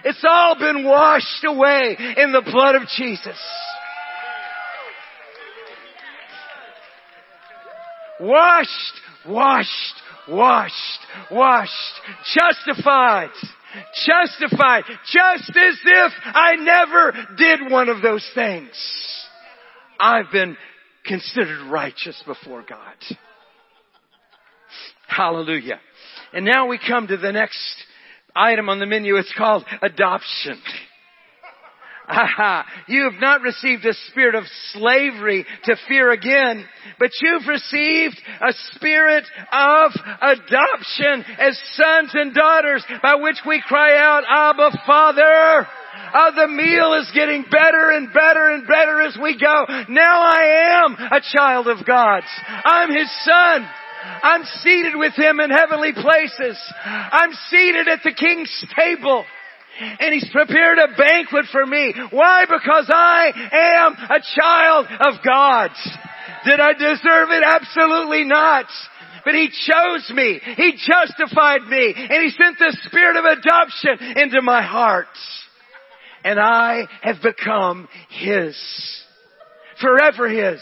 It's 0.05 0.23
all 0.23 0.57
been 0.59 0.85
washed 0.85 1.43
away 1.43 1.97
in 2.17 2.31
the 2.31 2.43
blood 2.45 2.75
of 2.75 2.83
Jesus. 2.95 3.37
Washed, 8.21 9.01
washed, 9.27 9.98
washed, 10.29 10.75
washed, 11.31 11.71
justified, 12.33 13.29
justified, 14.05 14.83
just 15.11 15.49
as 15.49 15.79
if 15.85 16.13
I 16.25 16.55
never 16.55 17.13
did 17.37 17.71
one 17.71 17.89
of 17.89 18.01
those 18.01 18.27
things. 18.33 18.71
I've 19.99 20.31
been 20.31 20.57
considered 21.05 21.69
righteous 21.69 22.21
before 22.25 22.63
God. 22.67 22.95
Hallelujah. 25.07 25.79
And 26.33 26.45
now 26.45 26.67
we 26.67 26.79
come 26.79 27.07
to 27.07 27.17
the 27.17 27.31
next 27.31 27.59
item 28.35 28.69
on 28.69 28.79
the 28.79 28.85
menu. 28.85 29.15
It's 29.17 29.33
called 29.37 29.65
adoption. 29.81 30.61
You 32.87 33.03
have 33.03 33.21
not 33.21 33.41
received 33.41 33.85
a 33.85 33.93
spirit 34.09 34.35
of 34.35 34.43
slavery 34.73 35.45
to 35.65 35.75
fear 35.87 36.11
again, 36.11 36.65
but 36.99 37.11
you've 37.21 37.47
received 37.47 38.19
a 38.41 38.53
spirit 38.73 39.25
of 39.51 39.91
adoption 40.21 41.25
as 41.37 41.59
sons 41.73 42.11
and 42.13 42.33
daughters 42.33 42.83
by 43.01 43.15
which 43.15 43.37
we 43.45 43.61
cry 43.65 43.97
out, 43.97 44.23
Abba 44.27 44.79
Father. 44.85 45.67
Oh, 46.13 46.31
the 46.35 46.47
meal 46.47 46.93
is 46.95 47.11
getting 47.13 47.43
better 47.43 47.91
and 47.91 48.11
better 48.13 48.49
and 48.49 48.65
better 48.65 49.01
as 49.01 49.17
we 49.21 49.37
go. 49.39 49.65
Now 49.89 50.21
I 50.21 50.83
am 50.85 50.95
a 50.95 51.21
child 51.35 51.67
of 51.67 51.85
God's. 51.85 52.27
I'm 52.47 52.89
His 52.89 53.09
son. 53.23 53.67
I'm 54.23 54.43
seated 54.63 54.93
with 54.95 55.13
Him 55.15 55.39
in 55.39 55.49
heavenly 55.49 55.93
places. 55.93 56.57
I'm 56.85 57.31
seated 57.49 57.87
at 57.87 57.99
the 58.03 58.13
King's 58.13 58.65
table. 58.75 59.25
And 59.99 60.13
He's 60.13 60.29
prepared 60.31 60.77
a 60.77 60.95
banquet 60.95 61.45
for 61.51 61.65
me. 61.65 61.93
Why? 62.11 62.45
Because 62.45 62.89
I 62.89 63.31
am 63.51 63.93
a 63.93 64.19
child 64.35 64.87
of 64.99 65.23
God. 65.25 65.71
Did 66.45 66.59
I 66.59 66.73
deserve 66.73 67.29
it? 67.31 67.43
Absolutely 67.45 68.25
not. 68.25 68.65
But 69.25 69.35
He 69.35 69.49
chose 69.49 70.11
me. 70.13 70.39
He 70.57 70.73
justified 70.73 71.63
me. 71.63 71.93
And 71.95 72.23
He 72.23 72.29
sent 72.29 72.57
the 72.57 72.77
Spirit 72.85 73.17
of 73.17 73.25
adoption 73.25 74.17
into 74.17 74.41
my 74.41 74.61
heart. 74.61 75.07
And 76.23 76.39
I 76.39 76.87
have 77.01 77.21
become 77.21 77.87
His. 78.09 78.57
Forever 79.81 80.27
His 80.27 80.61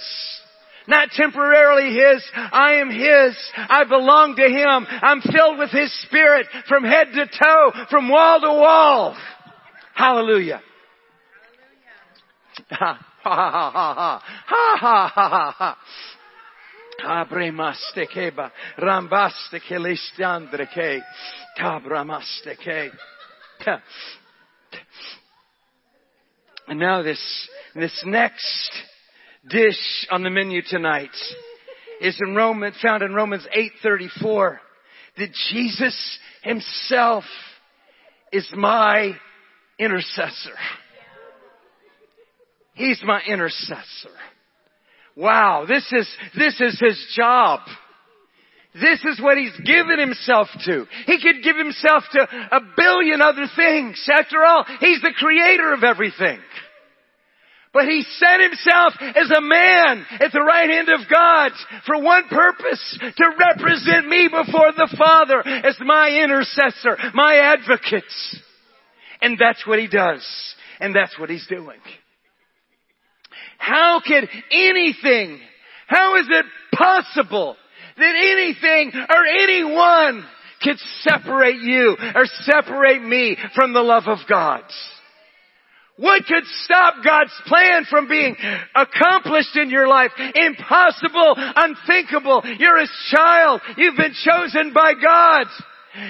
not 0.88 1.10
temporarily 1.12 1.94
His. 1.94 2.24
I 2.36 2.75
am 2.75 2.89
His. 2.89 3.38
I 3.56 3.84
belong 3.88 4.36
to 4.36 4.44
Him. 4.44 4.88
I'm 5.01 5.22
filled 5.22 5.60
with 5.60 5.72
His 5.72 5.94
Spirit 6.03 6.48
from 6.67 6.84
head 6.84 7.08
to 7.13 7.25
toe, 7.25 7.72
from 7.89 8.10
wall 8.10 8.41
to 8.41 8.48
wall. 8.48 9.17
Hallelujah. 9.94 10.62
Ha 12.70 13.00
ha 13.24 13.51
ha 13.51 13.72
ha 13.72 14.22
ha 14.46 14.77
ha 14.79 15.12
ha 15.13 15.56
ha. 15.58 15.77
Abremaste 17.03 18.08
keba, 18.13 18.51
rambaste 18.79 19.60
kelistandre 19.70 20.67
ke. 20.74 21.01
And 26.67 26.79
now 26.79 27.01
this, 27.03 27.50
this 27.75 28.03
next 28.06 28.72
dish 29.50 30.08
on 30.12 30.24
the 30.24 30.29
menu 30.29 30.62
tonight 30.62 31.15
is 32.01 32.17
in 32.25 32.36
Roman, 32.36 32.74
found 32.82 33.03
in 33.03 33.13
Romans 33.13 33.46
8:34. 33.53 34.60
That 35.17 35.34
Jesus 35.50 36.20
himself 36.44 37.24
is 38.32 38.48
my 38.56 39.15
intercessor. 39.79 40.56
He's 42.74 43.01
my 43.03 43.22
intercessor. 43.27 44.12
Wow, 45.15 45.65
this 45.67 45.91
is, 45.91 46.08
this 46.38 46.62
is 46.62 46.79
his 46.79 47.13
job. 47.15 47.62
This 48.75 49.03
is 49.03 49.20
what 49.20 49.39
he's 49.39 49.58
given 49.65 49.98
himself 49.98 50.48
to. 50.65 50.86
He 51.08 51.20
could 51.20 51.41
give 51.41 51.58
himself 51.58 52.03
to 52.12 52.20
a 52.51 52.60
billion 52.77 53.22
other 53.22 53.48
things. 53.56 54.08
After 54.08 54.44
all, 54.46 54.63
he's 54.79 55.01
the 55.01 55.13
creator 55.17 55.74
of 55.74 55.84
everything. 55.84 56.39
But 57.77 57.86
he 57.86 58.01
set 58.17 58.39
himself 58.39 58.93
as 59.00 59.29
a 59.29 59.39
man 59.39 60.03
at 60.19 60.31
the 60.31 60.41
right 60.41 60.67
hand 60.67 60.89
of 60.89 61.01
God 61.07 61.51
for 61.86 62.01
one 62.01 62.24
purpose, 62.27 62.98
to 63.00 63.25
represent 63.38 64.07
me 64.07 64.27
before 64.27 64.72
the 64.75 64.96
Father 64.98 65.48
as 65.48 65.77
my 65.81 66.10
intercessor, 66.10 66.98
my 67.13 67.36
advocate. 67.38 68.12
And 69.22 69.38
that's 69.38 69.63
what 69.67 69.77
he 69.77 69.88
does. 69.88 70.25
And 70.79 70.96
that's 70.96 71.19
what 71.19 71.29
he's 71.29 71.46
doing. 71.46 71.77
How 73.60 74.01
could 74.03 74.27
anything, 74.51 75.39
how 75.86 76.17
is 76.17 76.25
it 76.31 76.46
possible 76.74 77.57
that 77.96 78.15
anything 78.15 78.91
or 79.07 79.24
anyone 79.24 80.25
could 80.63 80.79
separate 81.01 81.62
you 81.62 81.96
or 82.15 82.25
separate 82.41 83.03
me 83.03 83.38
from 83.53 83.74
the 83.74 83.81
love 83.81 84.07
of 84.07 84.17
God? 84.27 84.63
What 85.98 86.25
could 86.27 86.44
stop 86.63 87.04
God's 87.04 87.34
plan 87.48 87.86
from 87.89 88.08
being 88.08 88.36
accomplished 88.75 89.56
in 89.56 89.72
your 89.72 89.88
life? 89.88 90.12
Impossible, 90.36 91.34
unthinkable. 91.36 92.44
You're 92.60 92.80
His 92.80 92.92
child. 93.10 93.62
You've 93.77 93.98
been 93.98 94.13
chosen 94.13 94.74
by 94.74 94.94
God. 94.94 95.48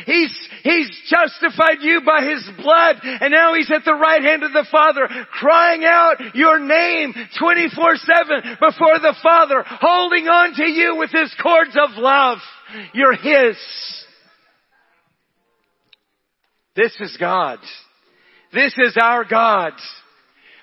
He's, 0.05 0.49
He's 0.63 0.89
justified 1.07 1.77
you 1.81 2.01
by 2.05 2.21
His 2.21 2.49
blood 2.57 2.97
and 3.03 3.31
now 3.31 3.53
He's 3.53 3.71
at 3.71 3.85
the 3.85 3.93
right 3.93 4.21
hand 4.21 4.43
of 4.43 4.51
the 4.51 4.67
Father 4.69 5.07
crying 5.31 5.85
out 5.85 6.35
your 6.35 6.59
name 6.59 7.13
24-7 7.41 8.59
before 8.59 8.99
the 8.99 9.15
Father 9.23 9.63
holding 9.65 10.27
on 10.27 10.53
to 10.55 10.69
you 10.69 10.97
with 10.97 11.11
His 11.11 11.33
cords 11.41 11.77
of 11.81 11.91
love. 11.95 12.39
You're 12.93 13.15
His. 13.15 13.57
This 16.75 16.95
is 16.99 17.15
God. 17.17 17.59
This 18.53 18.73
is 18.77 18.97
our 19.01 19.25
God. 19.25 19.73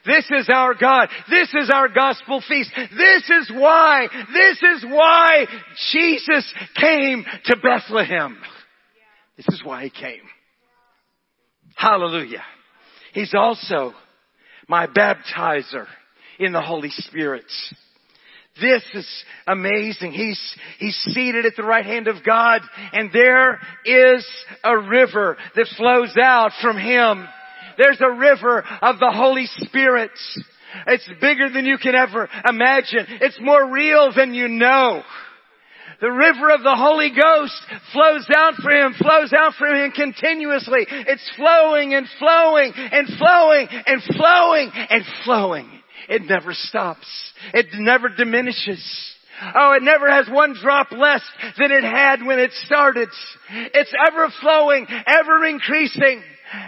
This 0.06 0.26
is 0.30 0.48
our 0.52 0.74
God. 0.74 1.08
This 1.30 1.48
is 1.54 1.70
our 1.72 1.88
gospel 1.88 2.42
feast. 2.46 2.70
This 2.76 3.30
is 3.30 3.50
why, 3.54 4.06
this 4.32 4.62
is 4.62 4.84
why 4.84 5.46
Jesus 5.92 6.52
came 6.76 7.24
to 7.46 7.56
Bethlehem. 7.56 8.38
This 9.36 9.48
is 9.48 9.62
why 9.64 9.84
he 9.84 9.90
came. 9.90 10.22
Hallelujah. 11.74 12.42
He's 13.14 13.34
also 13.34 13.94
my 14.68 14.86
baptizer 14.86 15.86
in 16.38 16.52
the 16.52 16.60
Holy 16.60 16.90
Spirit. 16.90 17.44
This 18.60 18.84
is 18.94 19.24
amazing. 19.46 20.12
He's, 20.12 20.56
he's 20.78 20.96
seated 20.96 21.44
at 21.44 21.56
the 21.56 21.64
right 21.64 21.84
hand 21.84 22.06
of 22.06 22.24
God 22.24 22.60
and 22.92 23.10
there 23.12 23.58
is 23.84 24.26
a 24.62 24.78
river 24.78 25.36
that 25.56 25.66
flows 25.76 26.14
out 26.22 26.52
from 26.62 26.76
Him. 26.76 27.26
There's 27.78 28.00
a 28.00 28.10
river 28.10 28.64
of 28.82 28.98
the 28.98 29.10
Holy 29.12 29.46
Spirit. 29.46 30.10
It's 30.86 31.08
bigger 31.20 31.50
than 31.50 31.64
you 31.66 31.78
can 31.78 31.94
ever 31.94 32.28
imagine. 32.48 33.06
It's 33.20 33.38
more 33.40 33.70
real 33.70 34.12
than 34.14 34.34
you 34.34 34.48
know. 34.48 35.02
The 36.00 36.10
river 36.10 36.50
of 36.50 36.62
the 36.62 36.74
Holy 36.76 37.10
Ghost 37.10 37.54
flows 37.92 38.26
out 38.36 38.54
for 38.54 38.70
him, 38.70 38.94
flows 38.94 39.32
out 39.32 39.54
for 39.54 39.68
him 39.68 39.92
continuously. 39.92 40.86
It's 40.88 41.30
flowing 41.36 41.94
and 41.94 42.06
flowing 42.18 42.72
and 42.74 43.08
flowing 43.16 43.68
and 43.70 44.02
flowing 44.16 44.70
and 44.74 45.04
flowing. 45.24 45.70
It 46.08 46.22
never 46.22 46.52
stops. 46.52 47.06
It 47.54 47.66
never 47.74 48.08
diminishes. 48.08 48.84
Oh, 49.54 49.72
it 49.72 49.82
never 49.82 50.10
has 50.10 50.28
one 50.28 50.54
drop 50.60 50.92
less 50.92 51.22
than 51.58 51.72
it 51.72 51.84
had 51.84 52.24
when 52.24 52.38
it 52.38 52.52
started. 52.64 53.08
It's 53.50 53.92
ever 54.08 54.28
flowing, 54.40 54.86
ever 55.06 55.44
increasing, 55.44 56.22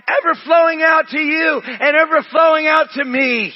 ever 0.09 0.35
flowing 0.45 0.83
out 0.83 1.09
to 1.11 1.21
you 1.21 1.61
and 1.65 1.97
ever 1.97 2.23
flowing 2.31 2.67
out 2.67 2.89
to 2.95 3.05
me 3.05 3.53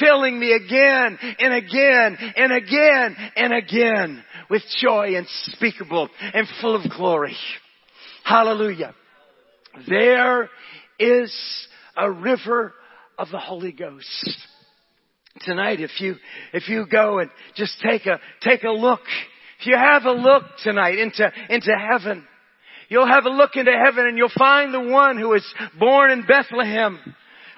filling 0.00 0.38
me 0.38 0.52
again 0.52 1.18
and 1.38 1.54
again 1.54 2.18
and 2.36 2.52
again 2.52 3.16
and 3.36 3.52
again 3.52 4.24
with 4.50 4.62
joy 4.80 5.16
unspeakable 5.16 6.08
and 6.20 6.46
full 6.60 6.74
of 6.74 6.90
glory. 6.90 7.36
Hallelujah. 8.24 8.94
There 9.88 10.50
is 10.98 11.34
a 11.96 12.10
river 12.10 12.74
of 13.18 13.28
the 13.30 13.38
Holy 13.38 13.72
Ghost. 13.72 14.36
Tonight, 15.42 15.80
if 15.80 16.00
you, 16.00 16.16
if 16.52 16.68
you 16.68 16.86
go 16.90 17.20
and 17.20 17.30
just 17.54 17.80
take 17.80 18.06
a, 18.06 18.20
take 18.42 18.64
a 18.64 18.70
look, 18.70 19.00
if 19.60 19.66
you 19.66 19.76
have 19.76 20.04
a 20.04 20.12
look 20.12 20.42
tonight 20.62 20.98
into, 20.98 21.30
into 21.48 21.72
heaven, 21.72 22.26
you'll 22.88 23.06
have 23.06 23.26
a 23.26 23.30
look 23.30 23.56
into 23.56 23.72
heaven 23.72 24.06
and 24.06 24.18
you'll 24.18 24.30
find 24.36 24.72
the 24.72 24.80
one 24.80 25.18
who 25.18 25.28
was 25.28 25.44
born 25.78 26.10
in 26.10 26.26
Bethlehem 26.26 26.98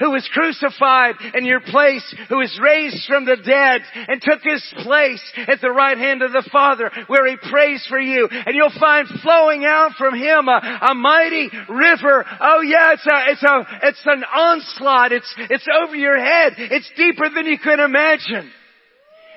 who 0.01 0.11
was 0.11 0.29
crucified 0.33 1.15
in 1.35 1.45
your 1.45 1.61
place, 1.61 2.03
who 2.29 2.39
was 2.39 2.59
raised 2.61 3.07
from 3.07 3.27
the 3.27 3.37
dead 3.37 3.83
and 4.09 4.21
took 4.21 4.41
his 4.43 4.65
place 4.83 5.23
at 5.47 5.61
the 5.61 5.71
right 5.71 5.99
hand 5.99 6.23
of 6.23 6.33
the 6.33 6.49
Father 6.51 6.91
where 7.07 7.29
he 7.29 7.37
prays 7.37 7.87
for 7.89 8.01
you. 8.01 8.27
And 8.31 8.57
you'll 8.57 8.81
find 8.81 9.07
flowing 9.23 9.65
out 9.67 9.93
from 9.99 10.15
him 10.15 10.49
a, 10.49 10.89
a 10.91 10.95
mighty 10.95 11.51
river. 11.69 12.25
Oh 12.41 12.63
yeah, 12.63 12.95
it's 12.95 13.07
a, 13.07 13.31
it's 13.31 13.43
a, 13.43 13.89
it's 13.89 14.03
an 14.07 14.25
onslaught. 14.25 15.13
It's, 15.13 15.33
it's 15.51 15.67
over 15.85 15.95
your 15.95 16.19
head. 16.19 16.55
It's 16.57 16.91
deeper 16.97 17.29
than 17.29 17.45
you 17.45 17.59
can 17.59 17.79
imagine. 17.79 18.51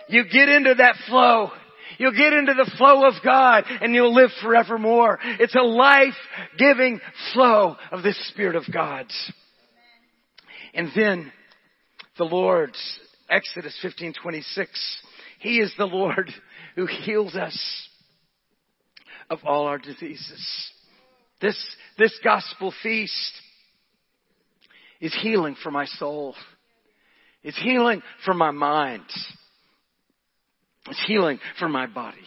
You 0.07 0.23
get 0.23 0.47
into 0.47 0.75
that 0.75 0.95
flow. 1.07 1.51
You'll 1.97 2.11
get 2.11 2.33
into 2.33 2.53
the 2.53 2.71
flow 2.77 3.05
of 3.07 3.15
God 3.23 3.65
and 3.67 3.93
you'll 3.93 4.13
live 4.13 4.31
forevermore. 4.41 5.19
It's 5.39 5.55
a 5.55 5.61
life-giving 5.61 6.99
flow 7.33 7.75
of 7.91 8.03
the 8.03 8.13
Spirit 8.29 8.55
of 8.55 8.63
God. 8.71 9.07
And 10.73 10.89
then 10.95 11.31
the 12.17 12.25
Lord, 12.25 12.75
Exodus 13.29 13.77
15:26, 13.83 14.67
He 15.39 15.59
is 15.59 15.73
the 15.77 15.85
Lord 15.85 16.31
who 16.75 16.85
heals 16.85 17.35
us 17.35 17.89
of 19.29 19.39
all 19.45 19.67
our 19.67 19.77
diseases. 19.77 20.71
This, 21.41 21.57
this 21.97 22.17
gospel 22.23 22.73
feast 22.81 23.33
is 25.01 25.13
healing 25.21 25.55
for 25.61 25.71
my 25.71 25.85
soul. 25.85 26.35
It's 27.43 27.61
healing 27.61 28.01
for 28.23 28.33
my 28.33 28.51
mind. 28.51 29.03
It's 30.89 31.03
healing 31.07 31.39
for 31.59 31.69
my 31.69 31.87
body. 31.87 32.17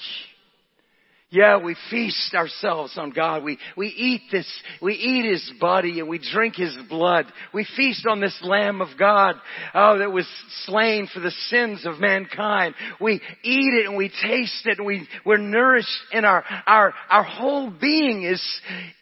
Yeah, 1.29 1.59
we 1.59 1.77
feast 1.91 2.35
ourselves 2.35 2.97
on 2.97 3.11
God. 3.11 3.43
We, 3.43 3.59
we 3.77 3.89
eat 3.89 4.23
this, 4.31 4.49
we 4.81 4.95
eat 4.95 5.29
His 5.31 5.53
body 5.61 5.99
and 5.99 6.09
we 6.09 6.21
drink 6.33 6.55
His 6.55 6.75
blood. 6.89 7.27
We 7.53 7.67
feast 7.77 8.07
on 8.07 8.21
this 8.21 8.39
Lamb 8.43 8.81
of 8.81 8.97
God, 8.97 9.35
oh, 9.75 9.99
that 9.99 10.13
was 10.13 10.27
slain 10.65 11.09
for 11.13 11.19
the 11.19 11.33
sins 11.49 11.85
of 11.85 11.99
mankind. 11.99 12.77
We 13.01 13.21
eat 13.43 13.75
it 13.75 13.87
and 13.87 13.97
we 13.97 14.09
taste 14.09 14.67
it 14.67 14.79
and 14.79 14.87
we, 14.87 15.07
we're 15.27 15.37
nourished 15.37 15.89
and 16.13 16.25
our, 16.25 16.45
our, 16.67 16.95
our 17.11 17.25
whole 17.25 17.71
being 17.71 18.23
is, 18.23 18.43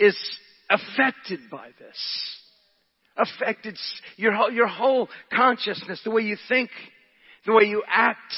is 0.01 0.17
affected 0.71 1.40
by 1.51 1.69
this. 1.79 2.38
Affected 3.17 3.79
your, 4.17 4.51
your 4.51 4.67
whole 4.67 5.09
consciousness, 5.31 6.01
the 6.05 6.11
way 6.11 6.23
you 6.23 6.38
think, 6.49 6.71
the 7.47 7.53
way 7.53 7.64
you 7.64 7.83
act, 7.87 8.35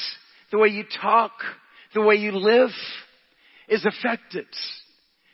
the 0.51 0.57
way 0.57 0.69
you 0.69 0.83
talk, 1.01 1.31
the 1.93 2.01
way 2.01 2.15
you 2.15 2.31
live 2.31 2.69
is 3.67 3.85
affected. 3.85 4.45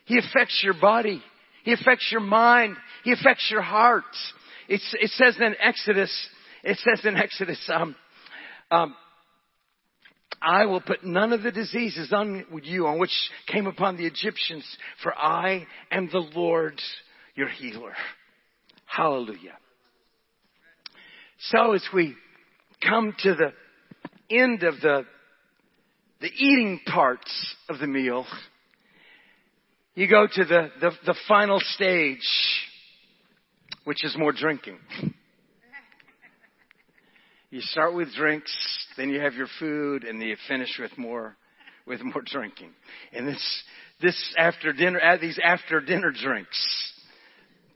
He 0.05 0.17
affects 0.17 0.61
your 0.63 0.73
body. 0.79 1.21
He 1.63 1.73
affects 1.73 2.09
your 2.11 2.21
mind. 2.21 2.75
He 3.03 3.11
affects 3.11 3.47
your 3.49 3.61
heart. 3.61 4.03
It's, 4.67 4.95
it 4.99 5.11
says 5.11 5.37
in 5.39 5.55
Exodus, 5.59 6.11
it 6.63 6.77
says 6.77 7.05
in 7.05 7.15
Exodus, 7.15 7.59
um, 7.71 7.95
um, 8.71 8.95
I 10.41 10.65
will 10.65 10.81
put 10.81 11.05
none 11.05 11.31
of 11.31 11.41
the 11.41 11.51
diseases 11.51 12.11
on 12.11 12.45
you 12.63 12.87
on 12.87 12.99
which 12.99 13.13
came 13.47 13.65
upon 13.65 13.95
the 13.97 14.05
Egyptians, 14.05 14.65
for 15.01 15.17
I 15.17 15.65
am 15.89 16.09
the 16.11 16.19
Lord 16.19 16.81
your 17.35 17.47
healer. 17.47 17.93
Hallelujah. 18.85 19.57
So 21.39 21.73
as 21.73 21.83
we 21.93 22.15
come 22.85 23.15
to 23.19 23.35
the 23.35 23.53
end 24.39 24.63
of 24.63 24.79
the 24.81 25.05
the 26.23 26.31
eating 26.37 26.79
parts 26.85 27.55
of 27.67 27.79
the 27.79 27.87
meal, 27.87 28.25
you 29.93 30.07
go 30.07 30.25
to 30.25 30.45
the, 30.45 30.69
the, 30.79 30.91
the 31.05 31.15
final 31.27 31.59
stage, 31.59 32.25
which 33.83 34.05
is 34.05 34.15
more 34.17 34.31
drinking. 34.31 34.77
You 37.49 37.59
start 37.59 37.93
with 37.93 38.15
drinks, 38.15 38.51
then 38.95 39.09
you 39.09 39.19
have 39.19 39.33
your 39.33 39.49
food, 39.59 40.05
and 40.05 40.19
then 40.19 40.29
you 40.29 40.37
finish 40.47 40.79
with 40.79 40.97
more, 40.97 41.35
with 41.85 42.01
more 42.01 42.23
drinking. 42.25 42.69
And 43.11 43.27
this, 43.27 43.63
this 44.01 44.35
after 44.37 44.71
dinner, 44.71 45.01
uh, 45.01 45.17
these 45.17 45.37
after 45.43 45.81
dinner 45.81 46.11
drinks. 46.11 46.93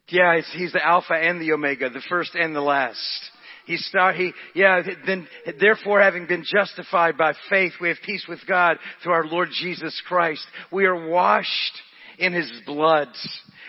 Yeah, 0.07 0.39
he's 0.53 0.71
the 0.71 0.83
Alpha 0.83 1.15
and 1.15 1.41
the 1.41 1.51
Omega, 1.51 1.89
the 1.89 2.01
first 2.07 2.33
and 2.33 2.55
the 2.55 2.61
last. 2.61 3.31
He 3.67 3.75
start, 3.77 4.15
he, 4.15 4.31
yeah, 4.55 4.81
then, 5.05 5.27
therefore 5.59 6.01
having 6.01 6.25
been 6.25 6.45
justified 6.45 7.17
by 7.17 7.33
faith, 7.49 7.73
we 7.81 7.89
have 7.89 7.97
peace 8.05 8.25
with 8.27 8.39
God 8.47 8.77
through 9.03 9.11
our 9.11 9.25
Lord 9.25 9.49
Jesus 9.51 10.01
Christ. 10.07 10.45
We 10.71 10.85
are 10.85 11.09
washed 11.09 11.81
in 12.17 12.31
His 12.33 12.49
blood. 12.65 13.09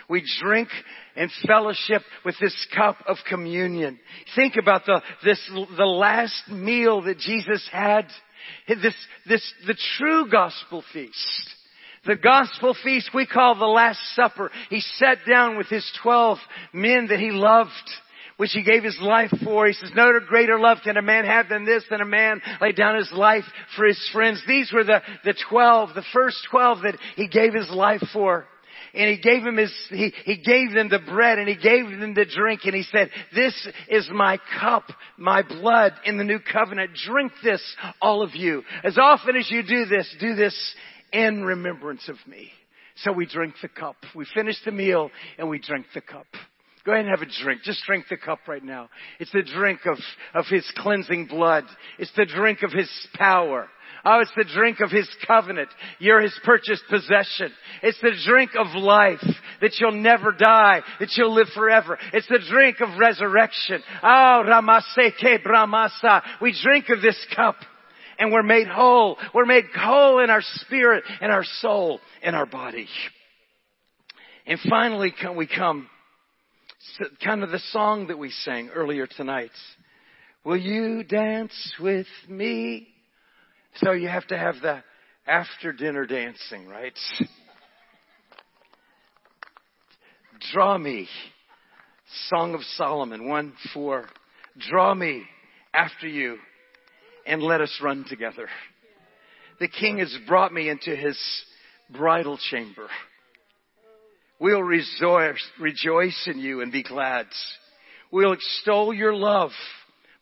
We 0.09 0.25
drink 0.41 0.69
and 1.17 1.31
fellowship 1.47 2.03
with 2.25 2.37
this 2.41 2.55
cup 2.75 2.97
of 3.09 3.17
communion. 3.29 3.99
Think 4.37 4.55
about 4.57 4.87
the, 4.87 5.03
this, 5.25 5.51
the 5.77 5.85
last 5.85 6.49
meal 6.49 7.03
that 7.03 7.19
Jesus 7.19 7.69
had. 7.73 8.07
This, 8.69 8.95
this, 9.29 9.53
the 9.67 9.77
true 9.99 10.31
gospel 10.31 10.85
feast. 10.93 11.51
The 12.07 12.17
gospel 12.17 12.75
feast 12.85 13.11
we 13.13 13.27
call 13.27 13.57
the 13.57 13.67
Last 13.67 14.01
Supper. 14.15 14.51
He 14.71 14.81
sat 14.81 15.19
down 15.29 15.59
with 15.59 15.67
his 15.67 15.85
twelve 16.03 16.39
men 16.73 17.09
that 17.09 17.19
he 17.19 17.33
loved 17.33 17.71
which 18.39 18.53
he 18.53 18.63
gave 18.63 18.83
his 18.83 18.99
life 19.01 19.31
for. 19.45 19.67
He 19.67 19.75
says, 19.75 19.91
no 19.95 20.11
greater 20.27 20.59
love 20.59 20.79
can 20.83 20.97
a 20.97 21.03
man 21.03 21.27
have 21.27 21.49
than 21.49 21.67
this, 21.67 21.85
than 21.91 22.01
a 22.01 22.07
man 22.07 22.41
lay 22.61 22.73
down 22.73 22.97
his 22.97 23.13
life 23.13 23.45
for 23.77 23.85
his 23.85 24.11
friends. 24.13 24.43
These 24.49 24.73
were 24.73 24.85
the, 24.85 25.03
the 25.25 25.35
twelve, 25.51 25.91
the 25.95 26.05
first 26.13 26.39
twelve 26.51 26.83
that 26.83 26.97
he 27.17 27.29
gave 27.29 27.53
his 27.53 27.69
life 27.69 28.03
for. 28.13 28.47
And 28.95 29.11
he 29.11 29.19
gave 29.19 29.45
him 29.45 29.59
his, 29.59 29.75
he, 29.91 30.15
he 30.25 30.37
gave 30.39 30.73
them 30.73 30.89
the 30.89 30.99
bread 30.99 31.39
and 31.39 31.47
he 31.47 31.57
gave 31.57 31.85
them 31.91 32.15
the 32.15 32.25
drink 32.25 32.63
and 32.65 32.75
he 32.75 32.85
said, 32.85 33.11
this 33.35 33.69
is 33.89 34.09
my 34.11 34.39
cup, 34.59 34.85
my 35.19 35.43
blood 35.43 35.93
in 36.07 36.17
the 36.17 36.25
new 36.25 36.39
covenant. 36.39 36.93
Drink 37.07 37.33
this, 37.45 37.63
all 38.01 38.23
of 38.23 38.35
you. 38.35 38.63
As 38.83 38.97
often 38.97 39.37
as 39.37 39.51
you 39.51 39.63
do 39.63 39.85
this, 39.85 40.17
do 40.19 40.35
this 40.35 40.75
in 41.13 41.45
remembrance 41.45 42.09
of 42.09 42.17
me. 42.27 42.51
So 43.03 43.13
we 43.13 43.27
drink 43.27 43.55
the 43.61 43.69
cup. 43.69 43.97
We 44.15 44.27
finish 44.35 44.57
the 44.65 44.73
meal 44.73 45.11
and 45.37 45.49
we 45.49 45.59
drink 45.59 45.87
the 45.93 46.01
cup. 46.01 46.27
Go 46.89 46.95
ahead 46.95 47.05
and 47.05 47.15
have 47.15 47.21
a 47.21 47.45
drink. 47.45 47.61
Just 47.65 47.85
drink 47.85 48.07
the 48.09 48.17
cup 48.17 48.39
right 48.49 48.65
now. 48.65 48.89
It's 49.21 49.31
the 49.31 49.43
drink 49.43 49.81
of, 49.85 49.99
of 50.33 50.47
His 50.47 50.65
cleansing 50.79 51.27
blood. 51.27 51.65
It's 51.99 52.11
the 52.17 52.25
drink 52.25 52.63
of 52.63 52.73
His 52.73 52.89
power. 53.13 53.69
Oh, 54.07 54.21
it's 54.21 54.33
the 54.35 54.47
drink 54.55 54.81
of 54.81 54.91
His 54.91 55.07
covenant. 55.27 55.69
You're 55.99 56.23
His 56.23 56.33
purchased 56.45 56.85
possession. 56.89 57.53
It's 57.83 58.01
the 58.01 58.13
drink 58.27 58.53
of 58.59 58.69
life 58.69 59.23
that 59.61 59.73
you'll 59.79 60.01
never 60.01 60.33
die, 60.33 60.81
that 60.99 61.13
you'll 61.15 61.35
live 61.35 61.49
forever. 61.55 61.99
It's 62.15 62.27
the 62.29 62.41
drink 62.49 62.81
of 62.81 62.99
resurrection. 62.99 63.83
Oh, 64.03 64.45
Ramaseke 64.47 65.45
Brahmasa. 65.45 66.23
We 66.41 66.59
drink 66.65 66.87
of 66.89 67.03
this 67.03 67.23
cup 67.37 67.57
and 68.19 68.33
we're 68.33 68.43
made 68.43 68.67
whole. 68.67 69.19
We're 69.35 69.45
made 69.45 69.67
whole 69.77 70.21
in 70.21 70.31
our 70.31 70.41
spirit, 70.43 71.05
in 71.21 71.31
our 71.31 71.45
soul, 71.61 72.01
in 72.23 72.35
our 72.35 72.47
body. 72.47 72.89
And 74.47 74.59
finally, 74.71 75.13
can 75.13 75.37
we 75.37 75.47
come 75.47 75.87
kind 77.25 77.43
of 77.43 77.51
the 77.51 77.59
song 77.71 78.07
that 78.09 78.19
we 78.19 78.31
sang 78.31 78.71
earlier 78.71 79.07
tonight. 79.07 79.51
Will 80.45 80.57
you 80.57 81.03
dance 81.05 81.75
with 81.81 82.07
me? 82.29 82.89
So 83.77 83.93
you 83.93 84.09
have 84.09 84.27
to 84.29 84.39
have 84.39 84.57
the 84.63 84.83
after 85.27 85.73
dinner 85.73 86.07
dancing, 86.07 86.67
right? 86.67 86.99
Draw 90.53 90.79
me. 90.79 91.09
Song 92.29 92.55
of 92.55 92.63
Solomon 92.77 93.29
1 93.29 93.53
4. 93.75 94.07
Draw 94.71 94.95
me 94.95 95.25
after 95.75 96.09
you 96.09 96.39
and 97.27 97.43
let 97.43 97.61
us 97.61 97.79
run 97.83 98.05
together. 98.09 98.49
The 99.61 99.69
king 99.69 99.99
has 99.99 100.17
brought 100.27 100.53
me 100.53 100.71
into 100.71 100.97
his 100.97 101.19
bridal 101.91 102.39
chamber. 102.51 102.89
We'll 104.41 104.63
rejoice, 104.63 105.43
rejoice 105.59 106.29
in 106.33 106.39
you 106.39 106.61
and 106.61 106.71
be 106.71 106.83
glad. 106.83 107.27
We'll 108.13 108.33
extol 108.33 108.95
your 108.95 109.15
love 109.15 109.51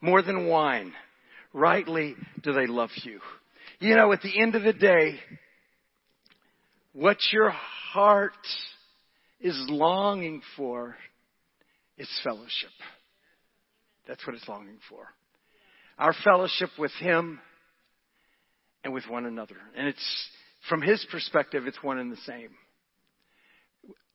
more 0.01 0.23
than 0.23 0.47
wine. 0.47 0.93
Rightly 1.53 2.15
do 2.43 2.53
they 2.53 2.67
love 2.67 2.91
you. 3.03 3.21
You 3.79 3.95
know, 3.95 4.13
at 4.13 4.23
the 4.23 4.41
end 4.41 4.55
of 4.55 4.63
the 4.63 4.73
day, 4.73 5.19
what 6.93 7.19
your 7.31 7.51
heart 7.51 8.33
is 9.39 9.55
longing 9.69 10.41
for 10.57 10.97
is 11.99 12.09
fellowship. 12.25 12.71
That's 14.09 14.27
what 14.27 14.35
it's 14.35 14.49
longing 14.49 14.79
for. 14.89 15.07
Our 15.99 16.15
fellowship 16.25 16.71
with 16.79 16.93
Him 17.01 17.41
and 18.83 18.95
with 18.95 19.05
one 19.09 19.27
another. 19.27 19.57
And 19.77 19.89
it's, 19.89 20.29
from 20.69 20.81
His 20.81 21.05
perspective, 21.11 21.67
it's 21.67 21.83
one 21.83 21.99
and 21.99 22.11
the 22.11 22.17
same. 22.19 22.51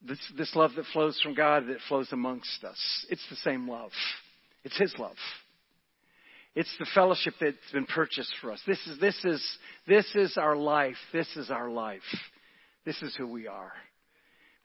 This, 0.07 0.19
this 0.37 0.55
love 0.55 0.71
that 0.77 0.85
flows 0.93 1.19
from 1.21 1.35
God 1.35 1.67
that 1.67 1.77
flows 1.87 2.09
amongst 2.11 2.63
us. 2.63 3.05
It's 3.09 3.25
the 3.29 3.35
same 3.37 3.69
love. 3.69 3.91
It's 4.63 4.77
His 4.77 4.93
love. 4.97 5.15
It's 6.53 6.73
the 6.79 6.87
fellowship 6.93 7.35
that's 7.39 7.55
been 7.71 7.85
purchased 7.85 8.33
for 8.41 8.51
us. 8.51 8.61
This 8.67 8.79
is, 8.87 8.99
this 8.99 9.23
is, 9.23 9.57
this 9.87 10.15
is 10.15 10.37
our 10.37 10.55
life. 10.55 10.97
This 11.13 11.27
is 11.37 11.49
our 11.49 11.69
life. 11.69 12.01
This 12.85 13.01
is 13.01 13.15
who 13.15 13.27
we 13.27 13.47
are. 13.47 13.71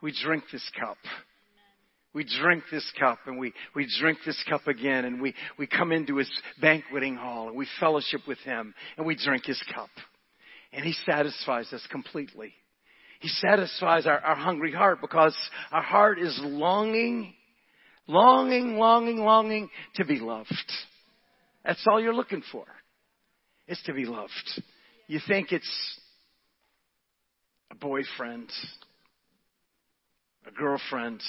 We 0.03 0.13
drink 0.23 0.45
this 0.51 0.69
cup. 0.79 0.97
We 2.13 2.25
drink 2.41 2.65
this 2.73 2.91
cup 2.99 3.19
and 3.27 3.39
we, 3.39 3.53
we 3.75 3.87
drink 4.01 4.19
this 4.25 4.43
cup 4.49 4.67
again 4.67 5.05
and 5.05 5.21
we, 5.21 5.35
we 5.59 5.67
come 5.67 5.93
into 5.93 6.17
his 6.17 6.31
banqueting 6.61 7.15
hall 7.15 7.49
and 7.49 7.57
we 7.57 7.69
fellowship 7.79 8.23
with 8.27 8.39
him 8.39 8.75
and 8.97 9.07
we 9.07 9.17
drink 9.17 9.45
his 9.45 9.63
cup. 9.75 9.91
And 10.73 10.85
he 10.85 10.95
satisfies 11.05 11.73
us 11.73 11.87
completely. 11.91 12.55
He 13.21 13.29
satisfies 13.29 14.07
our, 14.07 14.19
our 14.19 14.37
hungry 14.37 14.73
heart 14.73 15.01
because 15.01 15.35
our 15.73 15.83
heart 15.83 16.19
is 16.19 16.39
longing, 16.43 17.35
longing, 18.07 18.77
longing, 18.77 19.19
longing 19.19 19.71
to 19.95 20.05
be 20.05 20.19
loved. 20.19 20.73
That's 21.65 21.85
all 21.91 22.01
you're 22.01 22.15
looking 22.15 22.43
for. 22.53 22.65
Is 23.69 23.81
to 23.87 23.93
be 23.93 24.05
loved. 24.05 24.31
You 25.09 25.19
think 25.27 25.51
it's 25.51 25.99
a 27.73 27.75
boyfriend, 27.75 28.49
a 30.47 30.53
girlfriend, 30.53 31.21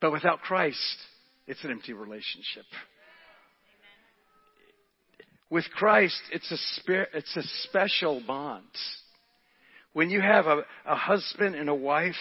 but 0.00 0.12
without 0.12 0.40
Christ, 0.40 0.96
it's 1.46 1.62
an 1.64 1.70
empty 1.70 1.92
relationship. 1.92 2.64
With 5.50 5.64
Christ, 5.74 6.20
it's 6.32 6.50
a, 6.50 6.56
spirit, 6.80 7.08
it's 7.14 7.36
a 7.36 7.42
special 7.68 8.22
bond. 8.26 8.64
When 9.92 10.10
you 10.10 10.20
have 10.20 10.46
a, 10.46 10.64
a 10.86 10.96
husband 10.96 11.54
and 11.54 11.68
a 11.68 11.74
wife 11.74 12.14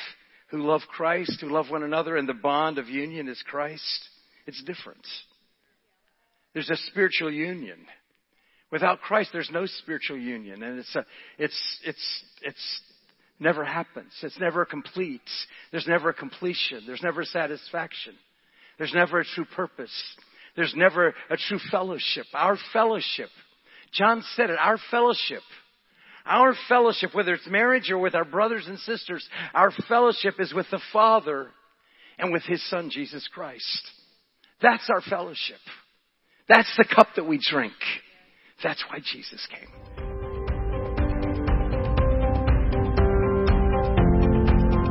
who 0.49 0.65
love 0.65 0.81
Christ, 0.89 1.37
who 1.41 1.49
love 1.49 1.69
one 1.69 1.83
another, 1.83 2.15
and 2.15 2.27
the 2.27 2.33
bond 2.33 2.77
of 2.77 2.87
union 2.87 3.27
is 3.27 3.41
Christ, 3.47 4.09
it's 4.45 4.63
different. 4.63 5.05
There's 6.53 6.69
a 6.69 6.77
spiritual 6.91 7.31
union. 7.31 7.77
Without 8.71 9.01
Christ, 9.01 9.29
there's 9.31 9.49
no 9.51 9.65
spiritual 9.65 10.17
union, 10.17 10.63
and 10.63 10.79
it's 10.79 10.95
a, 10.95 11.05
it's 11.37 11.79
it's 11.85 12.23
it's 12.41 12.81
never 13.39 13.63
happens. 13.63 14.11
It's 14.21 14.39
never 14.39 14.65
complete. 14.65 15.21
There's 15.71 15.87
never 15.87 16.09
a 16.09 16.13
completion. 16.13 16.83
There's 16.85 17.03
never 17.03 17.23
satisfaction. 17.23 18.13
There's 18.77 18.93
never 18.93 19.19
a 19.19 19.25
true 19.25 19.45
purpose. 19.55 19.93
There's 20.55 20.73
never 20.75 21.13
a 21.29 21.37
true 21.37 21.59
fellowship. 21.71 22.25
Our 22.33 22.57
fellowship. 22.73 23.29
John 23.93 24.23
said 24.35 24.49
it. 24.49 24.57
Our 24.59 24.77
fellowship. 24.91 25.43
Our 26.27 26.53
fellowship, 26.67 27.15
whether 27.15 27.33
it's 27.33 27.47
marriage 27.47 27.89
or 27.89 27.97
with 27.97 28.13
our 28.13 28.25
brothers 28.25 28.67
and 28.67 28.77
sisters, 28.79 29.25
our 29.53 29.71
fellowship 29.87 30.35
is 30.39 30.53
with 30.53 30.65
the 30.69 30.81
Father 30.91 31.47
and 32.17 32.33
with 32.33 32.43
His 32.43 32.61
Son, 32.69 32.89
Jesus 32.91 33.25
Christ. 33.33 33.89
That's 34.61 34.89
our 34.89 34.99
fellowship. 35.01 35.59
That's 36.49 36.75
the 36.77 36.83
cup 36.85 37.07
that 37.15 37.25
we 37.25 37.39
drink. 37.39 37.71
That's 38.63 38.83
why 38.89 38.99
Jesus 38.99 39.47
came. 39.49 39.69